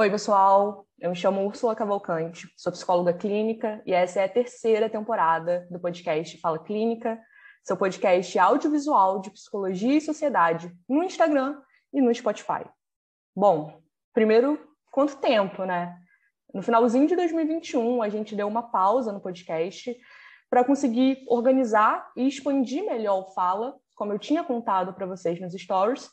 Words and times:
Oi, 0.00 0.10
pessoal. 0.10 0.86
Eu 0.98 1.10
me 1.10 1.14
chamo 1.14 1.44
Úrsula 1.44 1.76
Cavalcante, 1.76 2.50
sou 2.56 2.72
psicóloga 2.72 3.12
clínica 3.12 3.82
e 3.84 3.92
essa 3.92 4.20
é 4.20 4.24
a 4.24 4.28
terceira 4.30 4.88
temporada 4.88 5.68
do 5.70 5.78
podcast 5.78 6.40
Fala 6.40 6.58
Clínica, 6.58 7.20
seu 7.62 7.76
podcast 7.76 8.38
audiovisual 8.38 9.20
de 9.20 9.30
psicologia 9.30 9.92
e 9.92 10.00
sociedade 10.00 10.74
no 10.88 11.04
Instagram 11.04 11.60
e 11.92 12.00
no 12.00 12.14
Spotify. 12.14 12.64
Bom, 13.36 13.82
primeiro, 14.14 14.58
quanto 14.90 15.18
tempo, 15.18 15.64
né? 15.64 15.94
No 16.54 16.62
finalzinho 16.62 17.06
de 17.06 17.14
2021, 17.14 18.02
a 18.02 18.08
gente 18.08 18.34
deu 18.34 18.48
uma 18.48 18.70
pausa 18.70 19.12
no 19.12 19.20
podcast 19.20 19.94
para 20.48 20.64
conseguir 20.64 21.26
organizar 21.28 22.10
e 22.16 22.26
expandir 22.26 22.86
melhor 22.86 23.18
o 23.18 23.34
Fala, 23.34 23.76
como 23.94 24.14
eu 24.14 24.18
tinha 24.18 24.42
contado 24.42 24.94
para 24.94 25.04
vocês 25.04 25.38
nos 25.38 25.52
stories, 25.52 26.08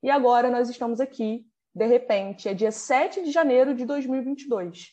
e 0.00 0.12
agora 0.12 0.48
nós 0.48 0.70
estamos 0.70 1.00
aqui 1.00 1.44
de 1.74 1.86
repente, 1.86 2.48
é 2.48 2.54
dia 2.54 2.70
7 2.70 3.22
de 3.22 3.30
janeiro 3.30 3.74
de 3.74 3.84
2022. 3.86 4.92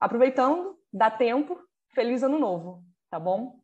Aproveitando, 0.00 0.78
dá 0.92 1.10
tempo, 1.10 1.58
feliz 1.90 2.22
ano 2.22 2.38
novo, 2.38 2.84
tá 3.08 3.18
bom? 3.18 3.60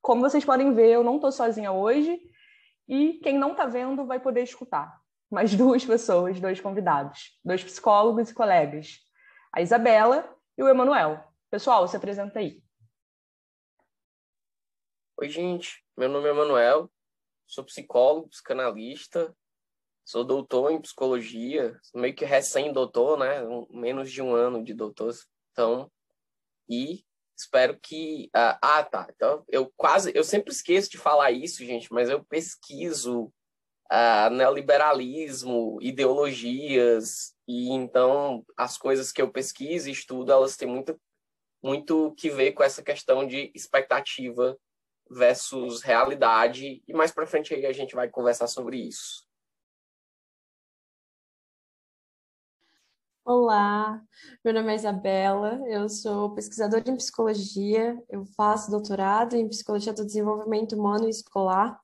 Como 0.00 0.22
vocês 0.22 0.44
podem 0.44 0.72
ver, 0.72 0.90
eu 0.90 1.04
não 1.04 1.16
estou 1.16 1.30
sozinha 1.30 1.70
hoje 1.70 2.20
e 2.88 3.14
quem 3.22 3.36
não 3.38 3.52
está 3.52 3.66
vendo 3.66 4.06
vai 4.06 4.18
poder 4.18 4.42
escutar. 4.42 4.98
Mais 5.30 5.54
duas 5.54 5.84
pessoas, 5.84 6.40
dois 6.40 6.60
convidados, 6.60 7.38
dois 7.44 7.62
psicólogos 7.62 8.30
e 8.30 8.34
colegas, 8.34 8.98
a 9.52 9.60
Isabela 9.60 10.34
e 10.56 10.62
o 10.62 10.68
Emanuel. 10.68 11.22
Pessoal, 11.50 11.86
se 11.86 11.96
apresenta 11.96 12.38
aí. 12.38 12.62
Oi, 15.18 15.28
gente. 15.28 15.84
Meu 15.96 16.08
nome 16.08 16.28
é 16.28 16.30
Emanuel, 16.30 16.90
sou 17.46 17.62
psicólogo, 17.62 18.30
psicanalista, 18.30 19.36
Sou 20.10 20.24
doutor 20.24 20.72
em 20.72 20.80
psicologia, 20.80 21.78
meio 21.94 22.12
que 22.12 22.24
recém-doutor, 22.24 23.16
né? 23.16 23.44
Um, 23.44 23.64
menos 23.70 24.10
de 24.10 24.20
um 24.20 24.34
ano 24.34 24.60
de 24.64 24.74
doutor. 24.74 25.14
Então, 25.52 25.88
e 26.68 27.04
espero 27.38 27.78
que. 27.80 28.28
Ah, 28.34 28.58
ah, 28.60 28.82
tá. 28.82 29.06
Então, 29.14 29.44
eu 29.46 29.72
quase. 29.76 30.10
Eu 30.12 30.24
sempre 30.24 30.50
esqueço 30.52 30.90
de 30.90 30.98
falar 30.98 31.30
isso, 31.30 31.64
gente, 31.64 31.92
mas 31.92 32.10
eu 32.10 32.24
pesquiso 32.24 33.32
ah, 33.88 34.28
neoliberalismo, 34.30 35.78
ideologias, 35.80 37.32
e 37.46 37.70
então 37.70 38.44
as 38.56 38.76
coisas 38.76 39.12
que 39.12 39.22
eu 39.22 39.30
pesquiso 39.30 39.88
e 39.88 39.92
estudo, 39.92 40.32
elas 40.32 40.56
têm 40.56 40.66
muito, 40.66 41.00
muito 41.62 42.12
que 42.16 42.30
ver 42.30 42.50
com 42.50 42.64
essa 42.64 42.82
questão 42.82 43.24
de 43.24 43.52
expectativa 43.54 44.58
versus 45.08 45.82
realidade, 45.82 46.82
e 46.88 46.92
mais 46.92 47.12
para 47.12 47.28
frente 47.28 47.54
aí 47.54 47.64
a 47.64 47.72
gente 47.72 47.94
vai 47.94 48.08
conversar 48.08 48.48
sobre 48.48 48.76
isso. 48.76 49.29
Olá, 53.22 54.02
meu 54.42 54.52
nome 54.54 54.72
é 54.72 54.76
Isabela, 54.76 55.60
eu 55.68 55.88
sou 55.90 56.34
pesquisadora 56.34 56.82
em 56.90 56.96
psicologia, 56.96 57.96
eu 58.08 58.24
faço 58.24 58.70
doutorado 58.70 59.36
em 59.36 59.46
psicologia 59.46 59.92
do 59.92 60.06
desenvolvimento 60.06 60.74
humano 60.74 61.06
e 61.06 61.10
escolar. 61.10 61.78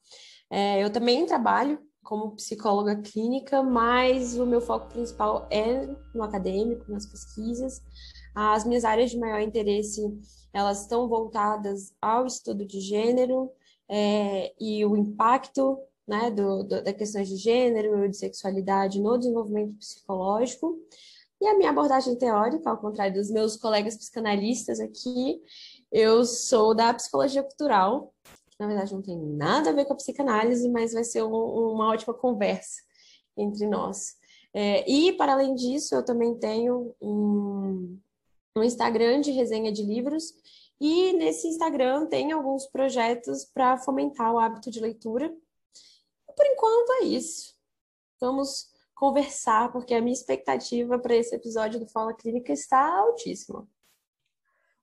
É, 0.50 0.82
eu 0.82 0.90
também 0.90 1.26
trabalho 1.26 1.78
como 2.02 2.34
psicóloga 2.36 2.96
clínica, 3.02 3.62
mas 3.62 4.38
o 4.38 4.46
meu 4.46 4.62
foco 4.62 4.88
principal 4.88 5.46
é 5.50 5.86
no 6.14 6.22
acadêmico, 6.22 6.90
nas 6.90 7.06
pesquisas. 7.06 7.82
As 8.34 8.64
minhas 8.64 8.84
áreas 8.84 9.10
de 9.10 9.18
maior 9.18 9.40
interesse, 9.40 10.02
elas 10.52 10.82
estão 10.82 11.06
voltadas 11.06 11.94
ao 12.00 12.26
estudo 12.26 12.64
de 12.64 12.80
gênero 12.80 13.50
é, 13.88 14.54
e 14.58 14.84
o 14.86 14.96
impacto 14.96 15.78
né, 16.08 16.30
do, 16.30 16.62
do, 16.62 16.82
da 16.82 16.92
questões 16.94 17.28
de 17.28 17.36
gênero 17.36 18.04
e 18.04 18.08
de 18.08 18.16
sexualidade 18.16 19.00
no 19.00 19.18
desenvolvimento 19.18 19.76
psicológico. 19.78 20.78
E 21.40 21.46
a 21.46 21.56
minha 21.56 21.70
abordagem 21.70 22.16
teórica, 22.16 22.70
ao 22.70 22.78
contrário 22.78 23.14
dos 23.14 23.30
meus 23.30 23.56
colegas 23.56 23.96
psicanalistas 23.96 24.80
aqui, 24.80 25.42
eu 25.92 26.24
sou 26.24 26.74
da 26.74 26.94
psicologia 26.94 27.42
cultural, 27.42 28.14
que 28.50 28.56
na 28.58 28.66
verdade 28.66 28.94
não 28.94 29.02
tem 29.02 29.18
nada 29.18 29.70
a 29.70 29.72
ver 29.72 29.84
com 29.84 29.92
a 29.92 29.96
psicanálise, 29.96 30.68
mas 30.70 30.94
vai 30.94 31.04
ser 31.04 31.22
um, 31.22 31.34
uma 31.34 31.90
ótima 31.90 32.14
conversa 32.14 32.80
entre 33.36 33.66
nós. 33.66 34.16
É, 34.54 34.90
e, 34.90 35.12
para 35.12 35.34
além 35.34 35.54
disso, 35.54 35.94
eu 35.94 36.02
também 36.02 36.34
tenho 36.38 36.94
um, 37.00 37.98
um 38.56 38.62
Instagram 38.62 39.20
de 39.20 39.30
resenha 39.30 39.70
de 39.70 39.82
livros, 39.82 40.32
e 40.80 41.12
nesse 41.14 41.48
Instagram 41.48 42.06
tem 42.06 42.32
alguns 42.32 42.66
projetos 42.66 43.44
para 43.44 43.76
fomentar 43.78 44.32
o 44.32 44.38
hábito 44.38 44.70
de 44.70 44.80
leitura. 44.80 45.34
Por 46.34 46.46
enquanto 46.46 47.02
é 47.02 47.04
isso. 47.04 47.54
Vamos 48.20 48.70
conversar, 48.96 49.70
porque 49.70 49.94
a 49.94 50.00
minha 50.00 50.14
expectativa 50.14 50.98
para 50.98 51.14
esse 51.14 51.36
episódio 51.36 51.78
do 51.78 51.86
Fala 51.86 52.14
Clínica 52.14 52.50
está 52.50 52.98
altíssima. 52.98 53.68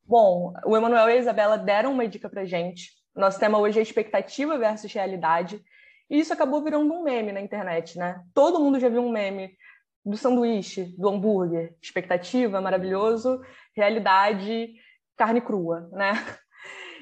Bom, 0.04 0.54
o 0.66 0.78
Emanuel 0.78 1.10
e 1.10 1.14
a 1.14 1.18
Isabela 1.18 1.58
deram 1.58 1.92
uma 1.92 2.08
dica 2.08 2.30
para 2.30 2.46
gente. 2.46 2.92
Nosso 3.16 3.40
tema 3.40 3.58
hoje 3.58 3.80
é 3.80 3.82
expectativa 3.82 4.58
versus 4.58 4.94
realidade. 4.94 5.64
E 6.10 6.20
isso 6.20 6.32
acabou 6.32 6.64
virando 6.64 6.94
um 6.94 7.02
meme 7.02 7.32
na 7.32 7.42
internet, 7.42 7.98
né? 7.98 8.24
Todo 8.36 8.60
mundo 8.60 8.80
já 8.80 8.88
viu 8.88 9.02
um 9.02 9.12
meme 9.12 9.58
do 10.06 10.16
sanduíche, 10.16 10.94
do 10.96 11.10
hambúrguer. 11.10 11.76
Expectativa, 11.82 12.62
maravilhoso. 12.62 13.42
Realidade, 13.76 14.76
carne 15.18 15.42
crua, 15.42 15.90
né? 15.92 16.14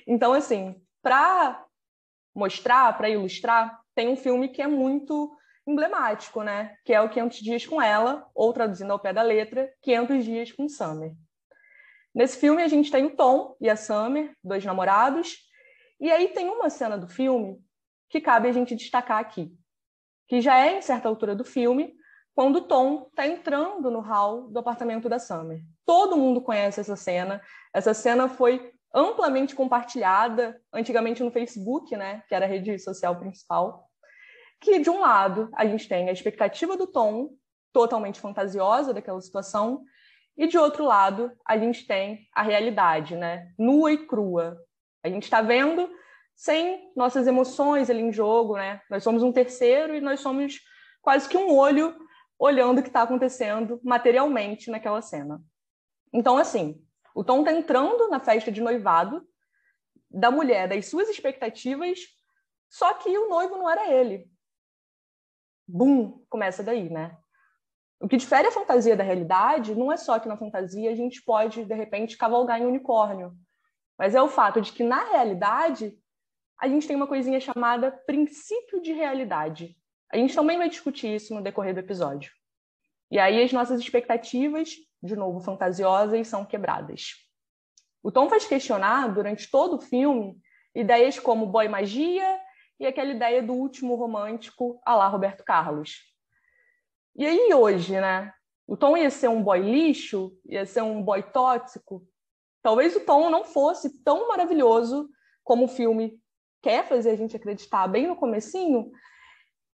Então, 0.07 0.33
assim, 0.33 0.81
para 1.03 1.63
mostrar, 2.33 2.97
para 2.97 3.09
ilustrar, 3.09 3.79
tem 3.94 4.07
um 4.07 4.16
filme 4.16 4.50
que 4.50 4.61
é 4.61 4.67
muito 4.67 5.35
emblemático, 5.66 6.44
né? 6.44 6.75
Que 6.83 6.94
é 6.94 7.01
o 7.01 7.09
500 7.09 7.39
Dias 7.39 7.66
com 7.66 7.81
Ela, 7.81 8.27
ou 8.33 8.51
traduzindo 8.53 8.91
ao 8.91 8.99
pé 8.99 9.13
da 9.13 9.22
letra, 9.22 9.72
500 9.81 10.25
Dias 10.25 10.51
com 10.51 10.67
Summer. 10.67 11.13
Nesse 12.13 12.38
filme 12.38 12.61
a 12.61 12.67
gente 12.67 12.91
tem 12.91 13.05
o 13.05 13.16
Tom 13.16 13.55
e 13.59 13.69
a 13.69 13.75
Summer, 13.75 14.35
dois 14.44 14.66
namorados, 14.66 15.38
e 16.00 16.11
aí 16.11 16.29
tem 16.29 16.50
uma 16.50 16.69
cena 16.69 16.97
do 16.97 17.07
filme 17.07 17.63
que 18.09 18.19
cabe 18.19 18.50
a 18.50 18.51
gente 18.51 18.75
destacar 18.75 19.19
aqui, 19.19 19.55
que 20.27 20.41
já 20.41 20.59
é 20.59 20.77
em 20.77 20.81
certa 20.81 21.07
altura 21.07 21.35
do 21.35 21.45
filme, 21.45 21.95
quando 22.35 22.57
o 22.57 22.61
Tom 22.61 23.07
está 23.09 23.27
entrando 23.27 23.89
no 23.91 24.00
hall 24.00 24.50
do 24.50 24.59
apartamento 24.59 25.07
da 25.07 25.19
Summer. 25.19 25.61
Todo 25.85 26.17
mundo 26.17 26.41
conhece 26.41 26.79
essa 26.79 26.95
cena. 26.95 27.41
Essa 27.73 27.94
cena 27.94 28.27
foi 28.27 28.73
amplamente 28.94 29.55
compartilhada 29.55 30.59
antigamente 30.73 31.23
no 31.23 31.31
Facebook, 31.31 31.95
né, 31.95 32.23
que 32.27 32.35
era 32.35 32.45
a 32.45 32.47
rede 32.47 32.77
social 32.79 33.17
principal 33.17 33.91
que 34.61 34.79
de 34.79 34.89
um 34.89 34.99
lado 34.99 35.49
a 35.55 35.66
gente 35.66 35.89
tem 35.89 36.07
a 36.07 36.13
expectativa 36.13 36.77
do 36.77 36.85
tom 36.85 37.31
totalmente 37.73 38.19
fantasiosa 38.19 38.94
daquela 38.94 39.19
situação 39.19 39.83
e 40.38 40.47
de 40.47 40.57
outro 40.57 40.85
lado 40.85 41.31
a 41.45 41.57
gente 41.57 41.85
tem 41.85 42.27
a 42.33 42.44
realidade, 42.44 43.16
né, 43.16 43.51
nua 43.57 43.91
e 43.91 44.05
crua. 44.05 44.57
A 45.03 45.09
gente 45.09 45.23
está 45.23 45.41
vendo 45.41 45.89
sem 46.35 46.91
nossas 46.95 47.27
emoções 47.27 47.89
ali 47.89 48.01
em 48.01 48.13
jogo, 48.13 48.55
né? 48.55 48.81
Nós 48.89 49.03
somos 49.03 49.21
um 49.23 49.31
terceiro 49.31 49.95
e 49.95 50.01
nós 50.01 50.19
somos 50.19 50.59
quase 51.01 51.27
que 51.27 51.38
um 51.38 51.55
olho 51.55 51.95
olhando 52.38 52.79
o 52.79 52.81
que 52.81 52.89
está 52.89 53.01
acontecendo 53.01 53.79
materialmente 53.83 54.69
naquela 54.69 55.01
cena. 55.01 55.41
Então, 56.13 56.38
assim, 56.38 56.83
o 57.16 57.23
Tom 57.23 57.39
está 57.39 57.51
entrando 57.51 58.07
na 58.09 58.19
festa 58.19 58.51
de 58.51 58.61
noivado 58.61 59.23
da 60.09 60.31
mulher, 60.31 60.67
das 60.67 60.88
suas 60.88 61.09
expectativas, 61.09 62.00
só 62.69 62.94
que 62.95 63.16
o 63.16 63.29
noivo 63.29 63.57
não 63.57 63.69
era 63.69 63.91
ele 63.91 64.31
bum, 65.71 66.23
começa 66.29 66.61
daí, 66.61 66.89
né? 66.89 67.17
O 67.99 68.07
que 68.07 68.17
difere 68.17 68.47
a 68.47 68.51
fantasia 68.51 68.95
da 68.95 69.03
realidade 69.03 69.75
não 69.75 69.91
é 69.91 69.97
só 69.97 70.19
que 70.19 70.27
na 70.27 70.35
fantasia 70.35 70.91
a 70.91 70.95
gente 70.95 71.23
pode, 71.23 71.63
de 71.63 71.73
repente, 71.73 72.17
cavalgar 72.17 72.59
em 72.59 72.65
unicórnio, 72.65 73.33
mas 73.97 74.15
é 74.15 74.21
o 74.21 74.27
fato 74.27 74.59
de 74.59 74.71
que, 74.71 74.83
na 74.83 75.03
realidade, 75.11 75.95
a 76.59 76.67
gente 76.67 76.87
tem 76.87 76.95
uma 76.95 77.07
coisinha 77.07 77.39
chamada 77.39 77.91
princípio 77.91 78.81
de 78.81 78.91
realidade. 78.91 79.77
A 80.12 80.18
gente 80.18 80.35
também 80.35 80.57
vai 80.57 80.68
discutir 80.68 81.15
isso 81.15 81.33
no 81.33 81.41
decorrer 81.41 81.74
do 81.74 81.79
episódio. 81.79 82.31
E 83.12 83.19
aí 83.19 83.44
as 83.44 83.53
nossas 83.53 83.79
expectativas, 83.79 84.71
de 85.01 85.15
novo 85.15 85.39
fantasiosas, 85.39 86.27
são 86.27 86.44
quebradas. 86.44 87.13
O 88.03 88.12
Tom 88.12 88.27
faz 88.27 88.45
questionar, 88.45 89.13
durante 89.13 89.50
todo 89.50 89.75
o 89.75 89.81
filme, 89.81 90.41
ideias 90.74 91.19
como 91.19 91.45
boy 91.45 91.67
magia 91.67 92.40
e 92.81 92.88
aquela 92.88 93.12
ideia 93.12 93.44
do 93.44 93.54
último 93.54 93.94
romântico 93.94 94.81
a 94.83 94.95
lá 94.95 95.07
Roberto 95.07 95.44
Carlos. 95.44 96.00
E 97.16 97.24
aí 97.24 97.54
hoje, 97.54 97.94
né? 97.94 98.33
O 98.66 98.75
Tom 98.75 98.98
ia 98.98 99.12
ser 99.12 99.28
um 99.28 99.44
boy 99.44 99.60
lixo, 99.60 100.36
ia 100.44 100.66
ser 100.66 100.81
um 100.81 101.04
boy 101.04 101.22
tóxico. 101.22 102.04
Talvez 102.63 102.95
o 102.95 103.01
Tom 103.01 103.30
não 103.30 103.44
fosse 103.44 104.01
tão 104.04 104.28
maravilhoso 104.30 105.07
como 105.44 105.66
o 105.66 105.68
filme 105.68 106.19
quer 106.60 106.83
fazer 106.88 107.12
a 107.12 107.16
gente 107.16 107.36
acreditar 107.36 107.88
bem 107.88 108.07
no 108.07 108.16
comecinho. 108.16 108.92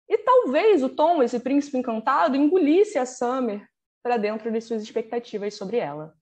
E 0.09 0.19
talvez 0.19 0.83
o 0.83 0.89
Tom, 0.89 1.23
esse 1.23 1.39
príncipe 1.39 1.79
encantado, 1.79 2.37
engolisse 2.37 2.99
a 2.99 3.07
Summer 3.07 3.65
para 4.03 4.17
dentro 4.17 4.51
de 4.51 4.61
suas 4.61 4.83
expectativas 4.83 5.55
sobre 5.55 5.77
ela. 5.77 6.13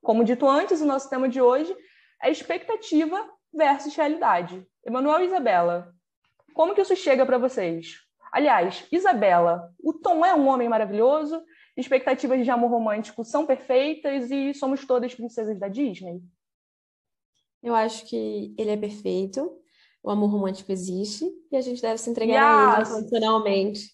Como 0.00 0.24
dito 0.24 0.48
antes, 0.48 0.80
o 0.80 0.86
nosso 0.86 1.10
tema 1.10 1.28
de 1.28 1.42
hoje 1.42 1.76
é 2.22 2.30
expectativa 2.30 3.30
versus 3.52 3.94
realidade. 3.94 4.66
Emanuel 4.82 5.20
e 5.20 5.26
Isabela, 5.26 5.94
como 6.54 6.74
que 6.74 6.80
isso 6.80 6.96
chega 6.96 7.24
para 7.24 7.38
vocês? 7.38 7.98
Aliás, 8.32 8.86
Isabela, 8.90 9.70
o 9.82 9.92
Tom 9.92 10.24
é 10.24 10.34
um 10.34 10.48
homem 10.48 10.68
maravilhoso 10.68 11.42
expectativas 11.76 12.44
de 12.44 12.50
amor 12.50 12.70
romântico 12.70 13.24
são 13.24 13.46
perfeitas 13.46 14.30
e 14.30 14.52
somos 14.54 14.86
todas 14.86 15.14
princesas 15.14 15.58
da 15.58 15.68
Disney? 15.68 16.22
Eu 17.62 17.74
acho 17.74 18.06
que 18.06 18.54
ele 18.58 18.70
é 18.70 18.76
perfeito, 18.76 19.58
o 20.02 20.10
amor 20.10 20.30
romântico 20.30 20.72
existe 20.72 21.24
e 21.50 21.56
a 21.56 21.60
gente 21.60 21.80
deve 21.80 21.98
se 21.98 22.10
entregar 22.10 22.80
yes. 22.80 22.88
a 22.88 22.90
ele 22.90 22.90
incondicionalmente. 22.90 23.90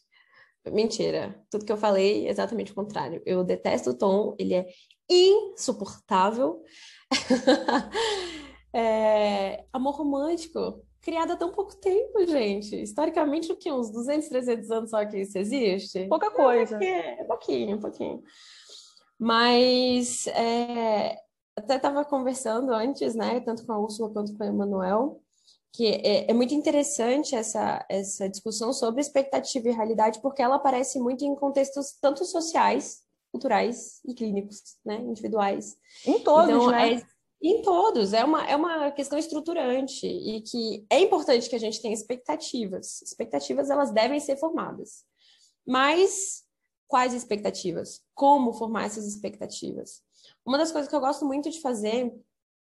Mentira, 0.72 1.40
tudo 1.50 1.64
que 1.64 1.72
eu 1.72 1.76
falei 1.76 2.26
é 2.26 2.30
exatamente 2.30 2.72
o 2.72 2.74
contrário. 2.74 3.22
Eu 3.24 3.44
detesto 3.44 3.90
o 3.90 3.94
Tom, 3.96 4.34
ele 4.38 4.54
é 4.54 4.66
insuportável. 5.08 6.62
é... 8.72 9.64
Amor 9.72 9.96
romântico, 9.96 10.82
criado 11.08 11.32
há 11.32 11.36
tão 11.36 11.50
pouco 11.50 11.74
tempo, 11.74 12.26
gente. 12.26 12.82
Historicamente, 12.82 13.50
o 13.50 13.56
que? 13.56 13.72
Uns 13.72 13.90
200, 13.90 14.28
300 14.28 14.70
anos 14.70 14.90
só 14.90 15.06
que 15.06 15.16
isso 15.16 15.38
existe? 15.38 16.06
Pouca 16.06 16.30
coisa. 16.30 16.78
É, 16.84 17.20
é 17.20 17.24
pouquinho, 17.24 17.80
pouquinho. 17.80 18.22
Mas 19.18 20.26
é, 20.26 21.16
até 21.56 21.76
estava 21.76 22.04
conversando 22.04 22.74
antes, 22.74 23.14
né, 23.14 23.40
tanto 23.40 23.64
com 23.64 23.72
a 23.72 23.78
Úrsula 23.78 24.10
quanto 24.10 24.36
com 24.36 24.44
o 24.44 24.46
Emanuel, 24.46 25.22
que 25.72 25.86
é, 25.86 26.30
é, 26.30 26.34
muito 26.34 26.52
interessante 26.52 27.34
essa, 27.34 27.86
essa 27.88 28.28
discussão 28.28 28.70
sobre 28.74 29.00
expectativa 29.00 29.66
e 29.66 29.72
realidade, 29.72 30.20
porque 30.20 30.42
ela 30.42 30.56
aparece 30.56 31.00
muito 31.00 31.24
em 31.24 31.34
contextos 31.34 31.96
tanto 32.02 32.22
sociais, 32.26 33.00
culturais 33.32 34.00
e 34.04 34.12
clínicos, 34.12 34.60
né, 34.84 34.96
individuais. 34.96 35.74
Em 36.06 36.18
todos, 36.20 36.50
então, 36.50 36.70
né? 36.70 36.96
É, 36.96 37.02
em 37.40 37.62
todos, 37.62 38.12
é 38.12 38.24
uma, 38.24 38.44
é 38.46 38.56
uma 38.56 38.90
questão 38.90 39.18
estruturante 39.18 40.06
e 40.06 40.40
que 40.42 40.84
é 40.90 41.00
importante 41.00 41.48
que 41.48 41.54
a 41.54 41.60
gente 41.60 41.80
tenha 41.80 41.94
expectativas. 41.94 43.00
Expectativas, 43.02 43.70
elas 43.70 43.92
devem 43.92 44.18
ser 44.18 44.36
formadas. 44.36 45.04
Mas 45.64 46.44
quais 46.88 47.14
expectativas? 47.14 48.02
Como 48.14 48.52
formar 48.52 48.86
essas 48.86 49.06
expectativas? 49.06 50.02
Uma 50.44 50.58
das 50.58 50.72
coisas 50.72 50.88
que 50.90 50.96
eu 50.96 51.00
gosto 51.00 51.24
muito 51.24 51.48
de 51.48 51.60
fazer 51.60 52.12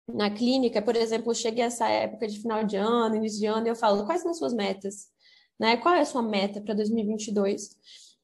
na 0.07 0.29
clínica, 0.29 0.81
por 0.81 0.95
exemplo, 0.95 1.33
chega 1.33 1.63
essa 1.63 1.87
época 1.87 2.27
de 2.27 2.39
final 2.39 2.63
de 2.63 2.77
ano, 2.77 3.15
início 3.15 3.39
de 3.39 3.45
ano, 3.45 3.67
e 3.67 3.69
eu 3.69 3.75
falo, 3.75 4.05
quais 4.05 4.21
são 4.21 4.31
as 4.31 4.37
suas 4.37 4.53
metas? 4.53 5.07
Né? 5.59 5.77
Qual 5.77 5.93
é 5.93 6.01
a 6.01 6.05
sua 6.05 6.21
meta 6.21 6.61
para 6.61 6.73
2022? 6.73 7.69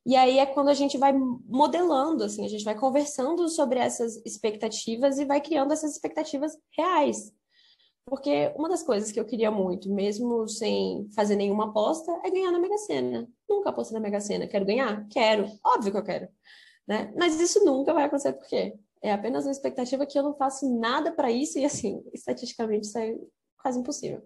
E 0.06 0.16
aí 0.16 0.40
é 0.40 0.46
quando 0.46 0.70
a 0.70 0.74
gente 0.74 0.98
vai 0.98 1.14
modelando, 1.14 2.24
assim, 2.24 2.46
a 2.46 2.50
gente 2.50 2.64
vai 2.64 2.76
conversando 2.76 3.48
sobre 3.50 3.80
essas 3.80 4.18
expectativas 4.26 5.20
e 5.20 5.26
vai 5.26 5.42
criando 5.42 5.74
essas 5.74 5.92
expectativas 5.92 6.58
reais. 6.76 7.34
Porque 8.06 8.52
uma 8.56 8.68
das 8.68 8.82
coisas 8.82 9.12
que 9.12 9.20
eu 9.20 9.26
queria 9.26 9.52
muito, 9.52 9.94
mesmo 9.94 10.48
sem 10.48 11.08
fazer 11.16 11.36
nenhuma 11.36 11.66
aposta, 11.66 12.12
é 12.24 12.32
ganhar 12.32 12.52
na 12.52 12.60
Mega 12.60 12.78
Sena. 12.78 13.30
Nunca 13.48 13.70
apostei 13.70 13.94
na 13.94 14.00
Mega 14.00 14.20
Sena. 14.20 14.48
Quero 14.48 14.66
ganhar? 14.66 15.08
Quero. 15.10 15.46
Óbvio 15.64 15.92
que 15.92 15.98
eu 15.98 16.04
quero. 16.04 16.28
Né? 16.88 17.14
Mas 17.16 17.40
isso 17.40 17.64
nunca 17.64 17.94
vai 17.94 18.06
acontecer 18.06 18.34
por 18.34 18.48
quê? 18.48 18.74
É 19.02 19.14
apenas 19.14 19.46
uma 19.46 19.52
expectativa 19.52 20.06
que 20.06 20.18
eu 20.18 20.24
não 20.24 20.34
faço 20.34 20.68
nada 20.80 21.12
para 21.12 21.32
isso 21.32 21.60
e, 21.60 21.66
assim, 21.66 22.04
estatisticamente 22.12 22.88
isso 22.88 22.98
é 22.98 23.16
quase 23.62 23.80
impossível. 23.80 24.24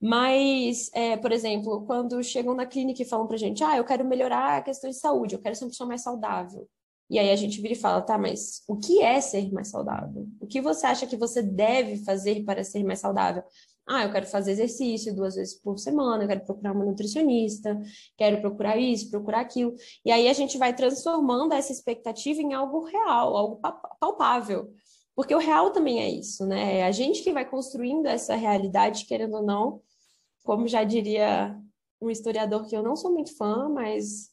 Mas, 0.00 0.90
é, 0.92 1.16
por 1.16 1.32
exemplo, 1.32 1.84
quando 1.86 2.22
chegam 2.22 2.54
na 2.54 2.66
clínica 2.66 3.02
e 3.02 3.06
falam 3.06 3.26
pra 3.26 3.36
gente, 3.36 3.64
ah, 3.64 3.76
eu 3.76 3.84
quero 3.84 4.04
melhorar 4.04 4.58
a 4.58 4.62
questão 4.62 4.90
de 4.90 4.96
saúde, 4.96 5.34
eu 5.34 5.40
quero 5.40 5.54
ser 5.54 5.64
uma 5.64 5.70
pessoa 5.70 5.88
mais 5.88 6.02
saudável. 6.02 6.68
E 7.08 7.18
aí 7.18 7.30
a 7.30 7.36
gente 7.36 7.60
vira 7.60 7.72
e 7.74 7.76
fala, 7.76 8.02
tá, 8.02 8.18
mas 8.18 8.62
o 8.68 8.76
que 8.76 9.00
é 9.00 9.20
ser 9.20 9.52
mais 9.52 9.68
saudável? 9.68 10.26
O 10.40 10.46
que 10.46 10.60
você 10.60 10.86
acha 10.86 11.06
que 11.06 11.16
você 11.16 11.40
deve 11.40 12.04
fazer 12.04 12.44
para 12.44 12.64
ser 12.64 12.82
mais 12.84 12.98
saudável? 12.98 13.44
Ah, 13.88 14.02
eu 14.02 14.10
quero 14.10 14.26
fazer 14.26 14.52
exercício 14.52 15.14
duas 15.14 15.36
vezes 15.36 15.54
por 15.54 15.78
semana, 15.78 16.24
eu 16.24 16.28
quero 16.28 16.44
procurar 16.44 16.72
uma 16.72 16.84
nutricionista, 16.84 17.80
quero 18.16 18.40
procurar 18.40 18.76
isso, 18.76 19.08
procurar 19.10 19.40
aquilo. 19.40 19.74
E 20.04 20.10
aí 20.10 20.28
a 20.28 20.32
gente 20.32 20.58
vai 20.58 20.74
transformando 20.74 21.54
essa 21.54 21.70
expectativa 21.70 22.42
em 22.42 22.52
algo 22.52 22.84
real, 22.84 23.36
algo 23.36 23.60
palpável. 24.00 24.72
Porque 25.14 25.34
o 25.34 25.38
real 25.38 25.70
também 25.70 26.00
é 26.02 26.10
isso, 26.10 26.44
né? 26.44 26.80
É 26.80 26.84
a 26.84 26.90
gente 26.90 27.22
que 27.22 27.32
vai 27.32 27.48
construindo 27.48 28.06
essa 28.06 28.34
realidade, 28.34 29.06
querendo 29.06 29.36
ou 29.36 29.42
não, 29.42 29.80
como 30.46 30.66
já 30.66 30.82
diria 30.84 31.54
um 32.00 32.08
historiador 32.08 32.66
que 32.66 32.74
eu 32.74 32.82
não 32.82 32.96
sou 32.96 33.12
muito 33.12 33.36
fã, 33.36 33.68
mas 33.68 34.30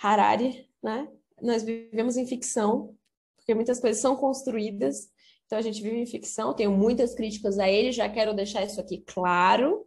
Harari, 0.00 0.68
né? 0.80 1.08
Nós 1.42 1.64
vivemos 1.64 2.16
em 2.16 2.26
ficção, 2.26 2.94
porque 3.36 3.54
muitas 3.54 3.80
coisas 3.80 4.00
são 4.00 4.14
construídas 4.16 5.10
então 5.46 5.58
a 5.58 5.62
gente 5.62 5.80
vive 5.80 5.96
em 5.96 6.06
ficção, 6.06 6.52
tenho 6.52 6.72
muitas 6.72 7.14
críticas 7.14 7.58
a 7.58 7.68
ele, 7.68 7.92
já 7.92 8.08
quero 8.08 8.34
deixar 8.34 8.64
isso 8.64 8.80
aqui 8.80 8.98
claro, 9.06 9.86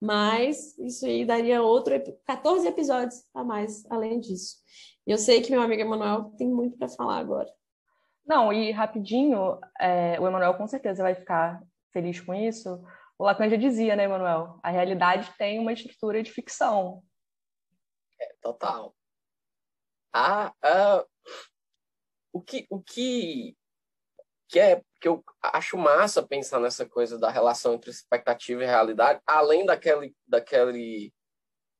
mas 0.00 0.76
isso 0.78 1.06
aí 1.06 1.24
daria 1.24 1.62
outro 1.62 1.94
14 2.26 2.66
episódios 2.66 3.24
a 3.32 3.44
mais 3.44 3.86
além 3.90 4.18
disso. 4.18 4.56
E 5.06 5.12
eu 5.12 5.18
sei 5.18 5.40
que 5.40 5.50
meu 5.50 5.62
amigo 5.62 5.82
Emanuel 5.82 6.32
tem 6.36 6.48
muito 6.48 6.76
para 6.76 6.88
falar 6.88 7.18
agora. 7.18 7.48
Não, 8.26 8.52
e 8.52 8.72
rapidinho, 8.72 9.58
é, 9.80 10.20
o 10.20 10.26
Emanuel 10.26 10.54
com 10.54 10.66
certeza 10.66 11.02
vai 11.02 11.14
ficar 11.14 11.62
feliz 11.92 12.20
com 12.20 12.34
isso. 12.34 12.82
O 13.18 13.24
Lacan 13.24 13.50
já 13.50 13.56
dizia, 13.56 13.96
né, 13.96 14.04
Emanuel? 14.04 14.60
A 14.62 14.70
realidade 14.70 15.32
tem 15.36 15.58
uma 15.58 15.72
estrutura 15.72 16.22
de 16.22 16.30
ficção. 16.30 17.02
É, 18.20 18.34
total. 18.40 18.94
Ah, 20.12 20.54
ah, 20.62 21.04
o 22.32 22.40
que, 22.40 22.66
o 22.70 22.80
que 22.80 23.56
que 24.48 24.58
é 24.58 24.82
que 25.00 25.06
eu 25.06 25.22
acho 25.42 25.76
massa 25.76 26.26
pensar 26.26 26.58
nessa 26.58 26.88
coisa 26.88 27.18
da 27.18 27.30
relação 27.30 27.74
entre 27.74 27.90
expectativa 27.90 28.62
e 28.62 28.66
realidade, 28.66 29.20
além 29.26 29.66
daquele 29.66 30.14
daquele 30.26 31.12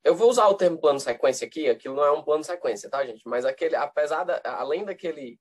eu 0.05 0.15
vou 0.15 0.29
usar 0.29 0.47
o 0.49 0.55
termo 0.55 0.79
plano 0.81 1.01
sequência 1.01 1.47
aqui, 1.47 1.69
aquilo 1.69 1.97
não 1.97 2.05
é 2.05 2.13
um 2.13 2.23
plano 2.23 2.45
sequência, 2.45 2.91
tá, 2.91 3.05
gente? 3.05 3.23
Mas 3.27 3.45
aquele 3.45 3.75
apesar 3.75 4.25
da, 4.25 4.41
além 4.45 4.85
daquele 4.85 5.39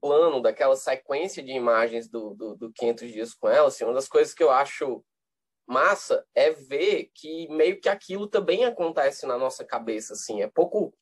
plano, 0.00 0.40
daquela 0.40 0.76
sequência 0.76 1.42
de 1.42 1.52
imagens 1.52 2.08
do, 2.08 2.34
do, 2.34 2.54
do 2.56 2.72
500 2.72 3.12
dias 3.12 3.34
com 3.34 3.48
ela, 3.48 3.68
assim, 3.68 3.84
uma 3.84 3.94
das 3.94 4.08
coisas 4.08 4.32
que 4.32 4.42
eu 4.42 4.50
acho 4.50 5.04
massa 5.68 6.24
é 6.34 6.50
ver 6.50 7.10
que 7.14 7.46
meio 7.48 7.80
que 7.80 7.88
aquilo 7.88 8.26
também 8.26 8.64
acontece 8.64 9.26
na 9.26 9.36
nossa 9.36 9.64
cabeça, 9.64 10.14
assim, 10.14 10.42
é 10.42 10.48
pouco 10.48 10.92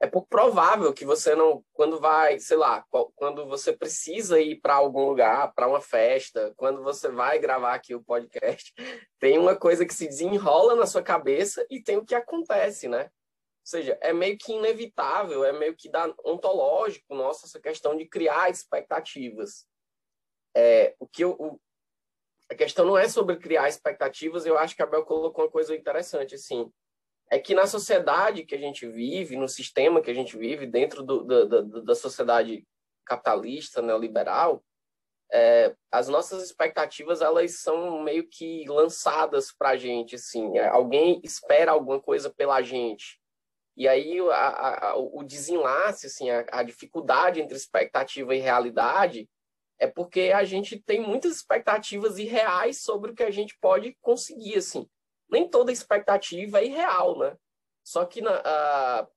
é 0.00 0.06
pouco 0.06 0.28
provável 0.28 0.92
que 0.92 1.04
você 1.04 1.34
não, 1.34 1.64
quando 1.72 1.98
vai, 1.98 2.38
sei 2.38 2.56
lá, 2.56 2.84
quando 3.14 3.46
você 3.46 3.72
precisa 3.72 4.40
ir 4.40 4.60
para 4.60 4.74
algum 4.74 5.06
lugar, 5.06 5.52
para 5.54 5.68
uma 5.68 5.80
festa, 5.80 6.52
quando 6.56 6.82
você 6.82 7.08
vai 7.08 7.38
gravar 7.38 7.74
aqui 7.74 7.94
o 7.94 8.02
podcast, 8.02 8.74
tem 9.18 9.38
uma 9.38 9.56
coisa 9.56 9.86
que 9.86 9.94
se 9.94 10.06
desenrola 10.06 10.74
na 10.74 10.84
sua 10.84 11.02
cabeça 11.02 11.64
e 11.70 11.80
tem 11.80 11.96
o 11.96 12.04
que 12.04 12.14
acontece, 12.14 12.86
né? 12.86 13.04
Ou 13.04 13.66
seja, 13.66 13.96
é 14.02 14.12
meio 14.12 14.36
que 14.36 14.52
inevitável, 14.52 15.42
é 15.42 15.52
meio 15.52 15.74
que 15.74 15.88
da, 15.88 16.12
ontológico, 16.22 17.14
nossa, 17.14 17.46
essa 17.46 17.58
questão 17.58 17.96
de 17.96 18.06
criar 18.06 18.50
expectativas. 18.50 19.66
É, 20.54 20.94
o 20.98 21.08
que 21.08 21.24
eu, 21.24 21.30
o, 21.30 21.58
a 22.50 22.54
questão 22.54 22.84
não 22.84 22.98
é 22.98 23.08
sobre 23.08 23.36
criar 23.36 23.68
expectativas, 23.68 24.44
eu 24.46 24.58
acho 24.58 24.76
que 24.76 24.82
a 24.82 24.86
Bel 24.86 25.04
colocou 25.04 25.44
uma 25.44 25.50
coisa 25.50 25.74
interessante, 25.74 26.34
assim 26.34 26.70
é 27.30 27.38
que 27.38 27.54
na 27.54 27.66
sociedade 27.66 28.44
que 28.44 28.54
a 28.54 28.58
gente 28.58 28.86
vive, 28.86 29.36
no 29.36 29.48
sistema 29.48 30.00
que 30.00 30.10
a 30.10 30.14
gente 30.14 30.36
vive, 30.36 30.66
dentro 30.66 31.02
do, 31.02 31.24
do, 31.24 31.82
da 31.82 31.94
sociedade 31.94 32.66
capitalista, 33.04 33.82
neoliberal, 33.82 34.62
é, 35.32 35.74
as 35.90 36.08
nossas 36.08 36.44
expectativas 36.44 37.20
elas 37.20 37.58
são 37.60 38.02
meio 38.02 38.28
que 38.28 38.64
lançadas 38.68 39.50
para 39.50 39.70
a 39.70 39.76
gente, 39.76 40.14
assim, 40.14 40.56
é, 40.58 40.68
alguém 40.68 41.20
espera 41.24 41.72
alguma 41.72 42.00
coisa 42.00 42.30
pela 42.30 42.62
gente. 42.62 43.18
E 43.76 43.88
aí 43.88 44.20
a, 44.30 44.90
a, 44.90 44.96
o 44.96 45.24
desenlace, 45.24 46.06
assim, 46.06 46.30
a, 46.30 46.46
a 46.52 46.62
dificuldade 46.62 47.40
entre 47.40 47.56
expectativa 47.56 48.34
e 48.34 48.38
realidade 48.38 49.28
é 49.78 49.86
porque 49.86 50.32
a 50.34 50.44
gente 50.44 50.78
tem 50.78 51.00
muitas 51.00 51.36
expectativas 51.36 52.18
irreais 52.18 52.80
sobre 52.80 53.10
o 53.10 53.14
que 53.14 53.22
a 53.22 53.30
gente 53.30 53.56
pode 53.60 53.96
conseguir, 54.00 54.56
assim 54.56 54.88
nem 55.34 55.48
toda 55.48 55.72
expectativa 55.72 56.60
é 56.60 56.66
irreal, 56.66 57.18
né? 57.18 57.36
Só 57.82 58.04
que 58.04 58.20
na, 58.20 58.40
a, 58.44 59.08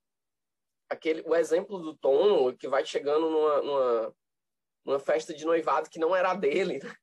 aquele, 0.89 1.21
o 1.21 1.35
exemplo 1.35 1.79
do 1.79 1.95
Tom, 1.95 2.53
que 2.53 2.67
vai 2.67 2.85
chegando 2.85 3.29
numa, 3.29 3.61
numa, 3.61 4.15
numa 4.85 4.99
festa 4.99 5.33
de 5.33 5.45
noivado 5.45 5.89
que 5.89 5.99
não 5.99 6.15
era 6.15 6.33
dele, 6.33 6.79
né? 6.83 6.93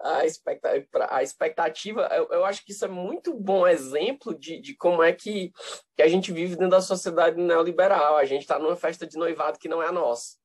a, 0.00 0.26
expectativa, 0.26 1.06
a 1.08 1.22
expectativa 1.22 2.08
eu, 2.12 2.28
eu, 2.30 2.44
acho 2.44 2.64
que 2.64 2.72
isso 2.72 2.84
é 2.84 2.88
muito 2.88 3.32
bom 3.32 3.66
exemplo 3.66 4.38
de, 4.38 4.60
de 4.60 4.76
como 4.76 5.02
é 5.02 5.12
que, 5.12 5.52
que 5.96 6.02
a 6.02 6.08
gente 6.08 6.32
vive 6.32 6.54
dentro 6.54 6.70
da 6.70 6.82
sociedade 6.82 7.40
neoliberal. 7.40 8.16
A 8.16 8.24
gente 8.24 8.42
está 8.42 8.58
numa 8.58 8.76
festa 8.76 9.06
de 9.06 9.16
noivado 9.16 9.58
que 9.58 9.68
não 9.68 9.82
é 9.82 9.86
a 9.86 9.92
nossa. 9.92 10.36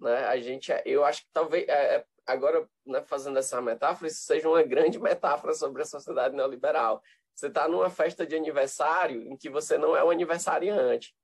Né? 0.00 0.24
A 0.26 0.40
gente, 0.40 0.72
é, 0.72 0.82
eu 0.86 1.04
acho 1.04 1.22
que 1.22 1.28
talvez, 1.32 1.68
é, 1.68 1.96
é, 1.96 2.04
agora, 2.26 2.66
né, 2.86 3.02
fazendo 3.02 3.38
essa 3.38 3.60
metáfora, 3.60 4.08
isso 4.08 4.22
seja 4.22 4.48
uma 4.48 4.62
grande 4.62 4.98
metáfora 5.00 5.52
sobre 5.54 5.82
a 5.82 5.86
sociedade 5.86 6.34
neoliberal. 6.34 7.02
Você 7.34 7.46
está 7.46 7.68
numa 7.68 7.90
festa 7.90 8.26
de 8.26 8.34
aniversário 8.34 9.22
em 9.22 9.36
que 9.36 9.48
você 9.48 9.78
não 9.78 9.96
é 9.96 10.02
o 10.02 10.10
aniversariante, 10.10 11.14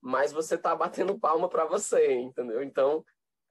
mas 0.00 0.32
você 0.32 0.54
está 0.54 0.74
batendo 0.74 1.18
palma 1.18 1.48
para 1.48 1.64
você, 1.64 2.12
entendeu? 2.14 2.62
Então, 2.62 3.04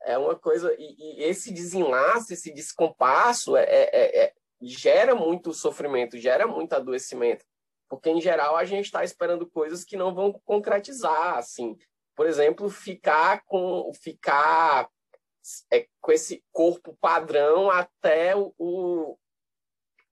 é 0.03 0.17
uma 0.17 0.35
coisa. 0.35 0.73
E, 0.77 1.19
e 1.19 1.23
esse 1.23 1.53
desenlace, 1.53 2.33
esse 2.33 2.53
descompasso, 2.53 3.57
é, 3.57 3.63
é, 3.63 4.23
é, 4.23 4.33
gera 4.61 5.15
muito 5.15 5.53
sofrimento, 5.53 6.17
gera 6.17 6.47
muito 6.47 6.73
adoecimento. 6.73 7.45
Porque, 7.89 8.09
em 8.09 8.21
geral, 8.21 8.55
a 8.55 8.65
gente 8.65 8.85
está 8.85 9.03
esperando 9.03 9.49
coisas 9.49 9.83
que 9.83 9.97
não 9.97 10.13
vão 10.13 10.33
concretizar, 10.45 11.37
assim. 11.37 11.77
Por 12.15 12.25
exemplo, 12.25 12.69
ficar 12.69 13.43
com 13.45 13.91
ficar 13.93 14.89
é, 15.71 15.87
com 16.01 16.11
esse 16.11 16.43
corpo 16.51 16.97
padrão 16.99 17.69
até 17.69 18.35
o, 18.35 18.53
o 18.57 19.17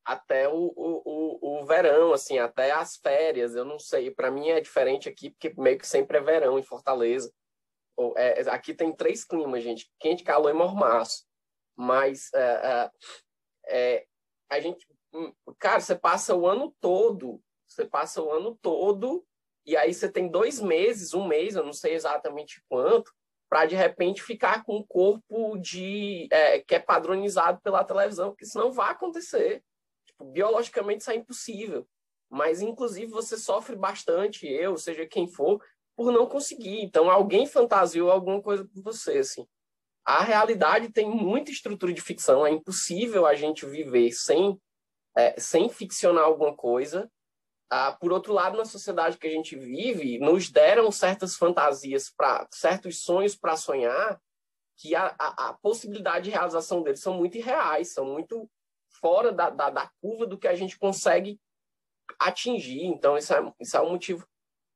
até 0.05 0.49
o, 0.49 0.73
o, 0.75 1.61
o, 1.61 1.65
verão, 1.65 2.11
assim, 2.11 2.37
até 2.37 2.71
as 2.71 2.97
férias. 2.97 3.55
Eu 3.55 3.63
não 3.63 3.79
sei, 3.79 4.11
para 4.11 4.29
mim 4.29 4.49
é 4.49 4.59
diferente 4.59 5.07
aqui, 5.07 5.29
porque 5.29 5.53
meio 5.57 5.79
que 5.79 5.87
sempre 5.87 6.17
é 6.17 6.21
verão 6.21 6.59
em 6.59 6.63
Fortaleza. 6.63 7.33
É, 8.17 8.41
aqui 8.49 8.73
tem 8.73 8.93
três 8.93 9.23
climas, 9.23 9.63
gente: 9.63 9.89
quente, 9.99 10.23
calor 10.23 10.49
e 10.49 10.53
mormaço. 10.53 11.25
Mas 11.75 12.31
é, 12.33 12.41
é, 12.41 12.91
é, 13.67 14.07
a 14.49 14.59
gente, 14.59 14.85
hum, 15.13 15.33
cara, 15.57 15.79
você 15.79 15.95
passa 15.95 16.35
o 16.35 16.45
ano 16.45 16.75
todo, 16.81 17.41
você 17.65 17.85
passa 17.85 18.21
o 18.21 18.31
ano 18.31 18.57
todo, 18.61 19.25
e 19.65 19.77
aí 19.77 19.93
você 19.93 20.09
tem 20.09 20.27
dois 20.27 20.59
meses, 20.59 21.13
um 21.13 21.27
mês, 21.27 21.55
eu 21.55 21.63
não 21.65 21.73
sei 21.73 21.93
exatamente 21.93 22.61
quanto, 22.69 23.11
para 23.49 23.65
de 23.65 23.75
repente 23.75 24.23
ficar 24.23 24.63
com 24.63 24.77
um 24.77 24.85
corpo 24.85 25.57
de 25.57 26.27
é, 26.31 26.59
que 26.59 26.75
é 26.75 26.79
padronizado 26.79 27.61
pela 27.61 27.83
televisão, 27.83 28.29
porque 28.29 28.45
isso 28.45 28.57
não 28.57 28.71
vai 28.71 28.91
acontecer. 28.91 29.63
Tipo, 30.07 30.25
biologicamente 30.25 31.01
isso 31.01 31.11
é 31.11 31.15
impossível. 31.15 31.87
Mas, 32.29 32.61
inclusive, 32.61 33.11
você 33.11 33.37
sofre 33.37 33.75
bastante, 33.75 34.47
eu, 34.47 34.75
seja 34.75 35.05
quem 35.05 35.27
for, 35.27 35.63
por 35.95 36.11
não 36.11 36.25
conseguir. 36.25 36.81
Então, 36.81 37.11
alguém 37.11 37.45
fantasiou 37.45 38.09
alguma 38.09 38.41
coisa 38.41 38.65
por 38.65 38.81
você, 38.81 39.19
assim. 39.19 39.45
A 40.03 40.23
realidade 40.23 40.91
tem 40.91 41.07
muita 41.07 41.51
estrutura 41.51 41.93
de 41.93 42.01
ficção, 42.01 42.45
é 42.45 42.49
impossível 42.49 43.27
a 43.27 43.35
gente 43.35 43.65
viver 43.65 44.11
sem, 44.11 44.59
é, 45.15 45.39
sem 45.39 45.69
ficcionar 45.69 46.23
alguma 46.23 46.55
coisa. 46.55 47.09
Ah, 47.69 47.91
por 47.91 48.11
outro 48.11 48.33
lado, 48.33 48.57
na 48.57 48.65
sociedade 48.65 49.17
que 49.17 49.27
a 49.27 49.31
gente 49.31 49.55
vive, 49.55 50.19
nos 50.19 50.49
deram 50.49 50.91
certas 50.91 51.35
fantasias, 51.35 52.09
para 52.15 52.47
certos 52.51 53.03
sonhos 53.03 53.35
para 53.35 53.57
sonhar, 53.57 54.21
que 54.77 54.95
a, 54.95 55.15
a, 55.17 55.49
a 55.49 55.53
possibilidade 55.53 56.25
de 56.25 56.31
realização 56.31 56.83
deles 56.83 56.99
são 56.99 57.13
muito 57.13 57.37
irreais, 57.37 57.93
são 57.93 58.05
muito 58.05 58.49
fora 58.99 59.31
da, 59.31 59.49
da, 59.49 59.69
da 59.69 59.91
curva 60.01 60.25
do 60.25 60.37
que 60.37 60.47
a 60.47 60.55
gente 60.55 60.77
consegue 60.77 61.39
atingir. 62.19 62.85
Então, 62.85 63.17
isso 63.17 63.33
é, 63.33 63.53
isso 63.59 63.77
é 63.77 63.81
um 63.81 63.91
motivo 63.91 64.27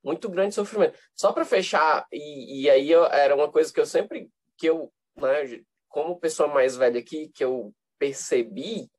muito 0.04 0.30
grande 0.30 0.50
de 0.50 0.56
sofrimento. 0.56 0.98
Só 1.16 1.32
para 1.32 1.46
fechar, 1.46 2.08
e, 2.12 2.64
e 2.64 2.70
aí 2.70 2.90
eu, 2.90 3.06
era 3.06 3.36
uma 3.36 3.52
coisa 3.52 3.72
que 3.72 3.80
eu 3.80 3.86
sempre, 3.86 4.30
que 4.58 4.68
eu, 4.68 4.92
né, 5.16 5.64
como 5.90 6.20
pessoa 6.20 6.48
mais 6.48 6.76
velha 6.76 7.00
aqui, 7.00 7.30
que 7.30 7.44
eu 7.44 7.74
percebi, 8.00 8.90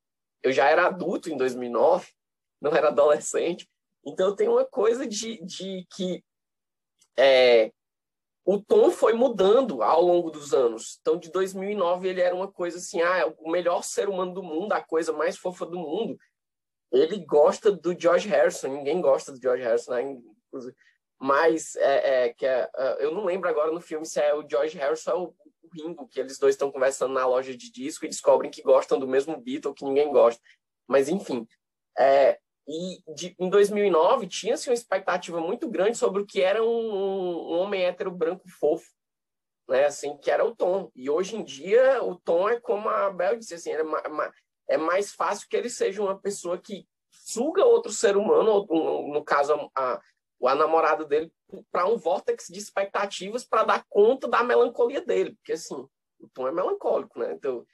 eu 0.42 0.52
já 0.52 0.68
era 0.68 0.86
adulto 0.86 1.30
em 1.30 1.36
2009, 1.36 2.08
não 2.60 2.74
era 2.74 2.88
adolescente, 2.88 3.68
então 4.08 4.34
tem 4.34 4.48
uma 4.48 4.64
coisa 4.64 5.06
de, 5.06 5.44
de 5.44 5.86
que 5.94 6.22
é, 7.18 7.72
o 8.44 8.58
tom 8.58 8.90
foi 8.90 9.12
mudando 9.12 9.82
ao 9.82 10.00
longo 10.00 10.30
dos 10.30 10.54
anos. 10.54 10.98
Então, 11.02 11.18
de 11.18 11.30
2009, 11.30 12.08
ele 12.08 12.22
era 12.22 12.34
uma 12.34 12.50
coisa 12.50 12.78
assim, 12.78 13.02
ah, 13.02 13.18
é 13.18 13.24
o 13.26 13.50
melhor 13.50 13.84
ser 13.84 14.08
humano 14.08 14.32
do 14.32 14.42
mundo, 14.42 14.72
a 14.72 14.80
coisa 14.80 15.12
mais 15.12 15.36
fofa 15.36 15.66
do 15.66 15.78
mundo. 15.78 16.16
Ele 16.90 17.18
gosta 17.26 17.70
do 17.70 17.98
George 17.98 18.26
Harrison, 18.26 18.68
ninguém 18.68 19.02
gosta 19.02 19.32
do 19.32 19.38
George 19.38 19.62
Harrison, 19.62 19.92
né? 19.92 20.22
mas 21.20 21.76
é, 21.76 22.24
é, 22.24 22.32
que 22.32 22.46
é, 22.46 22.70
é, 22.74 23.04
eu 23.04 23.12
não 23.12 23.26
lembro 23.26 23.50
agora 23.50 23.70
no 23.70 23.82
filme 23.82 24.06
se 24.06 24.18
é 24.18 24.34
o 24.34 24.48
George 24.48 24.78
Harrison 24.78 25.12
ou 25.12 25.36
o 25.62 25.68
Ringo, 25.70 26.08
que 26.08 26.18
eles 26.18 26.38
dois 26.38 26.54
estão 26.54 26.72
conversando 26.72 27.12
na 27.12 27.26
loja 27.26 27.54
de 27.54 27.70
disco 27.70 28.06
e 28.06 28.08
descobrem 28.08 28.50
que 28.50 28.62
gostam 28.62 28.98
do 28.98 29.06
mesmo 29.06 29.36
Beatle 29.38 29.74
que 29.74 29.84
ninguém 29.84 30.10
gosta. 30.10 30.40
Mas, 30.86 31.10
enfim, 31.10 31.46
é, 31.98 32.38
e 32.68 33.02
de, 33.14 33.34
em 33.38 33.48
2009 33.48 34.26
tinha-se 34.26 34.68
uma 34.68 34.74
expectativa 34.74 35.40
muito 35.40 35.70
grande 35.70 35.96
sobre 35.96 36.20
o 36.20 36.26
que 36.26 36.42
era 36.42 36.62
um, 36.62 36.68
um, 36.68 37.58
homem 37.60 37.82
hétero 37.84 38.10
branco 38.10 38.46
fofo, 38.60 38.86
né? 39.66 39.86
Assim, 39.86 40.18
que 40.18 40.30
era 40.30 40.44
o 40.44 40.54
Tom. 40.54 40.90
E 40.94 41.08
hoje 41.08 41.34
em 41.36 41.42
dia 41.42 42.02
o 42.04 42.14
Tom 42.16 42.46
é 42.46 42.60
como 42.60 42.90
a 42.90 43.08
Bel 43.10 43.38
disse, 43.38 43.54
assim, 43.54 43.70
é, 43.72 43.82
é 44.68 44.76
mais 44.76 45.12
fácil 45.14 45.48
que 45.48 45.56
ele 45.56 45.70
seja 45.70 46.02
uma 46.02 46.18
pessoa 46.18 46.58
que 46.58 46.86
suga 47.10 47.64
outro 47.64 47.90
ser 47.90 48.18
humano, 48.18 48.66
ou, 48.68 49.08
no 49.08 49.24
caso 49.24 49.54
a, 49.74 49.94
a, 49.94 50.00
a 50.44 50.54
namorada 50.54 51.06
dele, 51.06 51.32
para 51.72 51.86
um 51.86 51.96
vórtice 51.96 52.52
de 52.52 52.58
expectativas 52.58 53.46
para 53.46 53.64
dar 53.64 53.84
conta 53.88 54.28
da 54.28 54.44
melancolia 54.44 55.00
dele, 55.00 55.34
porque 55.36 55.52
assim, 55.52 55.74
o 56.20 56.28
Tom 56.34 56.46
é 56.46 56.52
melancólico, 56.52 57.18
né? 57.18 57.32
Então 57.32 57.64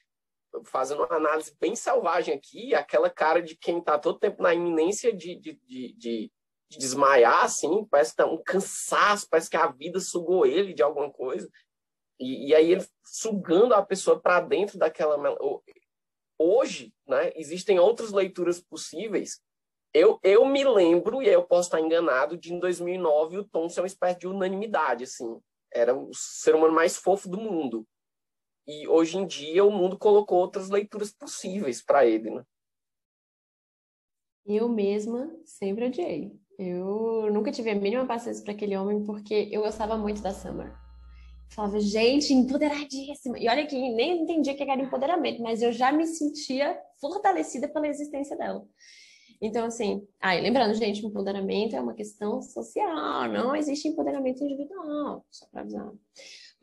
fazendo 0.64 1.04
uma 1.04 1.16
análise 1.16 1.56
bem 1.60 1.74
selvagem 1.74 2.34
aqui, 2.34 2.74
aquela 2.74 3.10
cara 3.10 3.42
de 3.42 3.56
quem 3.56 3.78
está 3.78 3.98
todo 3.98 4.18
tempo 4.18 4.42
na 4.42 4.54
iminência 4.54 5.12
de, 5.14 5.34
de, 5.36 5.60
de, 5.66 5.92
de, 5.94 6.32
de 6.70 6.78
desmaiar, 6.78 7.44
assim, 7.44 7.84
parece 7.86 8.10
que 8.10 8.16
tá 8.18 8.26
um 8.26 8.42
cansaço, 8.42 9.28
parece 9.28 9.50
que 9.50 9.56
a 9.56 9.66
vida 9.66 9.98
sugou 10.00 10.46
ele 10.46 10.72
de 10.72 10.82
alguma 10.82 11.10
coisa. 11.10 11.48
E, 12.18 12.48
e 12.48 12.54
aí 12.54 12.70
ele 12.70 12.86
sugando 13.04 13.74
a 13.74 13.84
pessoa 13.84 14.20
para 14.20 14.40
dentro 14.40 14.78
daquela. 14.78 15.16
Hoje, 16.38 16.92
né, 17.06 17.32
existem 17.34 17.78
outras 17.78 18.12
leituras 18.12 18.60
possíveis. 18.60 19.40
Eu, 19.92 20.18
eu 20.22 20.44
me 20.44 20.64
lembro, 20.64 21.22
e 21.22 21.28
eu 21.28 21.44
posso 21.44 21.68
estar 21.68 21.80
enganado, 21.80 22.36
de 22.36 22.52
em 22.52 22.58
2009 22.58 23.38
o 23.38 23.44
Tom 23.44 23.68
ser 23.68 23.80
uma 23.80 23.86
espécie 23.86 24.18
de 24.18 24.26
unanimidade, 24.26 25.04
assim. 25.04 25.40
Era 25.72 25.94
o 25.94 26.10
ser 26.12 26.54
humano 26.54 26.74
mais 26.74 26.96
fofo 26.96 27.28
do 27.28 27.38
mundo. 27.38 27.86
E 28.66 28.88
hoje 28.88 29.18
em 29.18 29.26
dia 29.26 29.64
o 29.64 29.70
mundo 29.70 29.98
colocou 29.98 30.38
outras 30.38 30.70
leituras 30.70 31.12
possíveis 31.12 31.82
para 31.82 32.06
ele, 32.06 32.30
né? 32.30 32.44
Eu 34.46 34.68
mesma 34.68 35.30
sempre 35.44 35.86
odiei. 35.86 36.32
Eu 36.58 37.30
nunca 37.32 37.50
tive 37.50 37.70
a 37.70 37.74
mínima 37.74 38.06
paciência 38.06 38.42
para 38.44 38.52
aquele 38.52 38.76
homem 38.76 39.04
porque 39.04 39.48
eu 39.50 39.62
gostava 39.62 39.96
muito 39.96 40.22
da 40.22 40.32
Summer. 40.32 40.72
Falava, 41.50 41.78
gente, 41.80 42.32
empoderadíssima. 42.32 43.38
E 43.38 43.48
olha 43.48 43.66
que 43.66 43.76
nem 43.76 44.22
entendia 44.22 44.56
que 44.56 44.62
era 44.62 44.82
empoderamento, 44.82 45.42
mas 45.42 45.62
eu 45.62 45.72
já 45.72 45.92
me 45.92 46.06
sentia 46.06 46.78
fortalecida 47.00 47.68
pela 47.68 47.86
existência 47.86 48.36
dela. 48.36 48.66
Então, 49.40 49.66
assim, 49.66 50.06
aí, 50.20 50.40
lembrando, 50.40 50.74
gente, 50.74 51.04
empoderamento 51.04 51.76
é 51.76 51.80
uma 51.80 51.94
questão 51.94 52.40
social, 52.40 53.28
não 53.28 53.54
existe 53.54 53.88
empoderamento 53.88 54.42
individual, 54.42 55.24
só 55.30 55.46
para 55.50 55.60
avisar. 55.60 55.92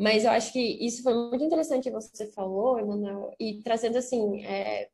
Mas 0.01 0.25
eu 0.25 0.31
acho 0.31 0.51
que 0.51 0.59
isso 0.83 1.03
foi 1.03 1.13
muito 1.13 1.43
interessante 1.43 1.83
que 1.83 1.91
você 1.91 2.25
falou, 2.31 2.79
Emanuel, 2.79 3.35
e 3.39 3.61
trazendo 3.61 3.99
assim, 3.99 4.43
é, 4.43 4.89